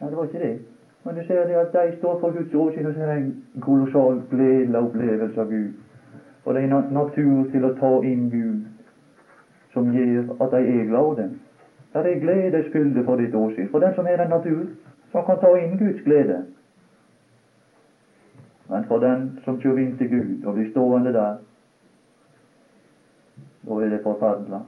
Nei, 0.00 0.10
det 0.10 0.16
var 0.16 0.24
ikke 0.24 0.44
det. 0.44 0.58
Men 1.04 1.16
du 1.16 1.22
ser 1.22 1.44
det 1.44 1.56
at 1.56 1.72
de 1.72 1.98
står 1.98 2.20
for 2.20 2.30
Guds 2.30 2.54
åsyn, 2.54 2.86
og 2.86 2.96
er 2.96 3.06
det 3.06 3.16
en 3.16 3.62
kolossal 3.62 4.20
gledelig 4.30 4.78
opplevelse 4.78 5.40
av 5.40 5.48
Gud. 5.48 5.70
Og 6.44 6.54
det 6.54 6.62
er 6.62 6.74
en 6.74 6.94
natur 6.94 7.50
til 7.52 7.64
å 7.64 7.74
ta 7.80 7.92
inn 8.04 8.28
Gud 8.30 8.68
som 9.72 9.90
gjør 9.92 10.32
at 10.40 10.54
de 10.54 10.80
er 10.80 10.86
glade. 10.88 11.28
Det 11.92 12.06
er 12.06 12.22
gledesfylde 12.22 13.04
for 13.04 13.16
ditt 13.16 13.34
åsyn. 13.34 13.68
For 13.70 13.78
den 13.78 13.94
som 13.94 14.06
er 14.06 14.22
en 14.22 14.28
natur, 14.28 14.66
som 15.12 15.24
kan 15.26 15.38
ta 15.38 15.50
inn 15.58 15.76
Guds 15.78 16.02
glede. 16.04 16.42
Men 18.68 18.84
for 18.88 18.98
den 18.98 19.30
som 19.44 19.58
kjører 19.58 19.82
inn 19.82 19.96
til 19.98 20.10
Gud 20.10 20.44
og 20.46 20.54
blir 20.54 20.70
stående 20.70 21.12
der, 21.12 21.40
da 23.66 23.74
er 23.74 23.88
det 23.88 24.02
forferdelig. 24.02 24.60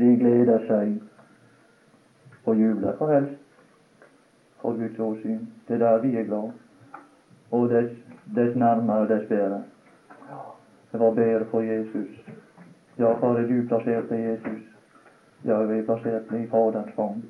De 0.00 0.16
gleder 0.16 0.66
seg 0.66 1.00
og 2.44 2.56
jubler 2.56 2.96
for 2.98 3.12
helst 3.12 3.40
for 4.60 4.72
Guds 4.72 4.98
åsyn. 4.98 5.40
Det 5.68 5.74
er 5.74 5.78
der 5.78 5.98
vi 6.02 6.16
er 6.16 6.24
glad. 6.24 6.50
Og 7.50 7.68
dess, 7.70 7.92
dess 8.36 8.56
nærmere, 8.56 9.08
dess 9.08 9.28
bedre. 9.28 9.62
Det 10.92 11.00
var 11.00 11.10
bedre 11.14 11.44
for 11.50 11.60
Jesus. 11.60 12.30
Ja, 12.98 13.12
Far, 13.12 13.36
du 13.36 13.66
plassert 13.68 14.10
i 14.10 14.14
Jesus? 14.14 14.62
Ja, 15.44 15.62
vi 15.62 15.78
er 15.78 15.84
plassert 15.84 16.32
i 16.32 16.46
Faderens 16.46 16.92
fang. 16.96 17.24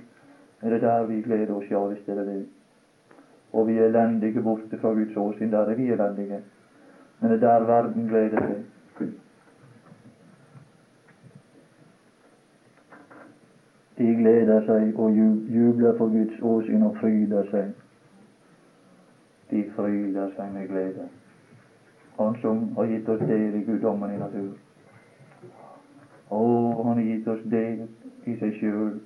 Er 0.62 0.70
det 0.70 0.80
der 0.82 1.06
vi 1.06 1.22
gleder 1.22 1.54
oss? 1.54 1.70
Ja, 1.70 1.86
visst 1.86 2.08
er 2.08 2.14
det 2.14 2.26
det. 2.26 2.46
Og 3.52 3.66
vi 3.66 3.78
er 3.78 3.84
elendige 3.84 4.42
borte 4.42 4.78
fra 4.80 4.88
Guds 4.88 5.16
åsyn. 5.16 5.52
Der 5.52 5.58
er 5.58 5.74
vi 5.74 5.92
elendige. 5.92 6.40
Men 7.20 7.30
det 7.30 7.42
er 7.42 7.48
der 7.48 7.66
verden 7.66 8.08
gleder 8.08 8.46
seg. 8.46 8.64
De 14.00 14.14
gleder 14.16 14.62
seg 14.64 14.96
og 14.96 15.16
jubler 15.52 15.96
for 15.98 16.08
Guds 16.08 16.38
åsyn 16.40 16.86
og 16.86 16.94
fryder 16.96 17.48
seg. 17.50 17.74
De 19.50 19.60
fryder 19.74 20.30
seg 20.36 20.54
med 20.54 20.70
glede. 20.70 21.04
Han 22.16 22.38
som 22.40 22.62
har 22.78 22.88
gitt 22.88 23.08
oss 23.12 23.20
del 23.28 23.58
i 23.58 23.60
guddommen 23.66 24.14
i 24.14 24.22
natur. 24.22 24.54
Å, 26.30 26.40
han 26.80 26.94
har 26.94 27.02
gitt 27.02 27.28
oss 27.28 27.44
del 27.52 27.84
i 28.24 28.38
seg 28.40 28.56
sjøl. 28.62 28.96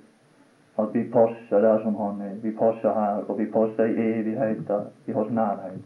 At 0.78 0.94
vi 0.94 1.04
passer 1.10 1.66
der 1.66 1.82
som 1.82 1.98
han 1.98 2.22
er. 2.28 2.38
Vi 2.46 2.54
passer 2.54 2.94
her, 2.94 3.26
og 3.26 3.38
vi 3.38 3.50
passer 3.50 3.90
i 3.90 4.08
evigheta, 4.20 4.80
i 5.10 5.18
hans 5.18 5.34
nærhet. 5.34 5.82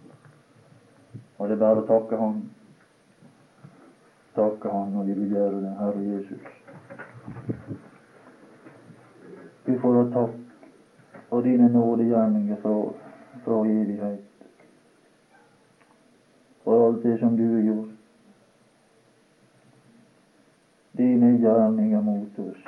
Og 1.39 1.49
det 1.49 1.57
er 1.57 1.65
bare 1.65 1.87
å 1.87 1.89
takke 1.89 2.21
Han. 2.21 2.41
Takke 4.37 4.77
Han 4.77 4.97
når 4.97 5.11
vi 5.11 5.21
vil 5.23 5.37
gjøre 5.39 5.61
det, 5.65 5.77
Herre 5.81 6.09
Jesus. 6.13 6.58
Vi 9.69 9.79
får 9.79 9.95
ha 9.95 10.05
takk 10.11 10.37
for 11.29 11.43
dine 11.43 11.69
nådegjerninger 11.69 12.57
fra, 12.57 12.93
fra 13.45 13.66
evighet. 13.66 14.25
For 16.64 16.87
alt 16.87 17.03
det 17.03 17.19
som 17.19 17.37
du 17.37 17.55
har 17.55 17.61
gjort. 17.61 17.91
Dine 20.93 21.35
gjerninger 21.39 22.01
mot 22.01 22.39
oss. 22.39 22.64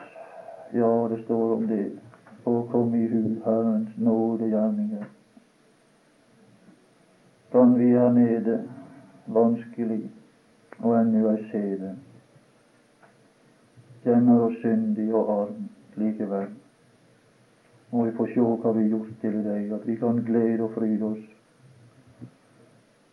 Ja, 0.72 1.08
det 1.08 1.22
står 1.24 1.56
om 1.56 1.66
det. 1.66 1.90
Og 2.44 2.68
kom 2.68 2.94
i 2.94 3.06
hu 3.06 3.40
Herrens 3.44 3.96
nådegjerninger. 3.96 5.04
Kan 7.52 7.78
vi 7.78 7.90
her 7.96 8.12
nede 8.12 8.62
vanskelig 9.24 10.02
og 10.78 11.00
ennå 11.00 11.30
ei 11.32 11.44
se 11.50 11.66
det. 11.80 11.98
Kjenner 14.04 14.48
oss 14.50 14.60
syndig 14.60 15.14
og 15.14 15.38
arm 15.40 15.70
likevel 15.96 16.59
må 17.92 18.04
vi 18.04 18.12
få 18.16 18.26
se 18.30 18.40
hva 18.40 18.72
vi 18.72 18.84
har 18.84 18.90
gjort 18.94 19.14
til 19.20 19.38
deg, 19.44 19.72
at 19.74 19.86
vi 19.86 19.96
kan 19.98 20.20
glede 20.26 20.62
og 20.62 20.74
fryde 20.76 21.06
oss 21.08 21.24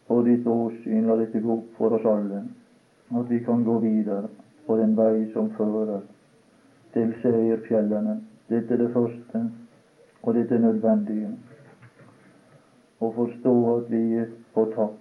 på 0.07 0.19
ditt 0.27 0.45
åsyn. 0.47 1.07
La 1.09 1.17
dette 1.17 1.41
gå 1.41 1.55
opp 1.55 1.71
for 1.79 1.97
oss 1.97 2.05
alle, 2.05 2.43
at 3.09 3.31
vi 3.31 3.39
kan 3.45 3.63
gå 3.65 3.79
videre 3.83 4.29
på 4.67 4.77
den 4.77 4.93
vei 4.97 5.25
som 5.33 5.49
fører 5.57 6.05
til 6.93 7.13
seierfjellene. 7.23 8.19
Dette 8.49 8.73
er 8.75 8.83
det 8.83 8.93
første, 8.93 9.43
og 10.23 10.37
dette 10.37 10.55
er 10.55 10.63
nødvendige. 10.63 11.33
Å 13.01 13.11
forstå 13.13 13.55
at 13.75 13.91
vi 13.91 14.03
er 14.21 14.31
på 14.53 14.65
tapp, 14.75 14.97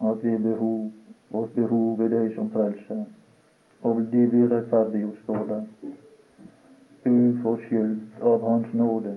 at 0.00 0.22
vi 0.24 0.34
er 0.34 0.42
behov, 0.42 0.88
vårt 1.30 1.54
behov 1.58 2.02
er 2.06 2.14
deg 2.14 2.34
som 2.36 2.50
frelser. 2.54 3.04
Og 3.86 4.02
de 4.12 4.26
blir 4.30 4.50
rettferdiggjort, 4.50 5.22
står 5.26 5.44
det 5.50 5.62
uforskyldt 7.04 8.22
av 8.22 8.42
Hans 8.42 8.72
nåde. 8.72 9.14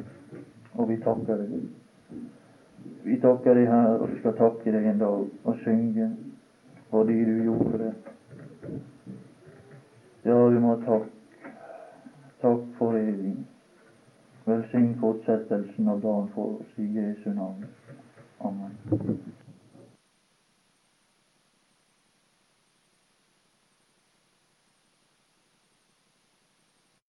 Og 0.73 0.89
vi 0.89 0.97
takker 1.03 1.41
deg. 1.41 1.55
Vi 3.03 3.17
takker 3.21 3.57
deg 3.57 3.67
her, 3.67 3.97
og 3.97 4.09
vi 4.11 4.19
skal 4.19 4.37
takke 4.37 4.73
deg 4.73 4.85
en 4.91 5.01
dag 5.01 5.25
og 5.43 5.63
synge 5.63 6.11
fordi 6.91 7.17
du 7.25 7.43
gjorde 7.43 7.77
det. 7.79 7.93
Ja, 10.25 10.35
du 10.51 10.59
må 10.59 10.75
takk. 10.85 11.07
Takk 12.41 12.65
for 12.77 12.97
evig. 12.99 13.35
Velsign 14.45 14.95
fortsettelsen 14.99 15.87
av 15.87 16.01
dagen 16.03 16.27
for 16.35 16.59
oss 16.59 16.79
i 16.81 16.89
Jesu 16.97 17.29
navn. 17.33 17.63
Amen. 18.41 19.31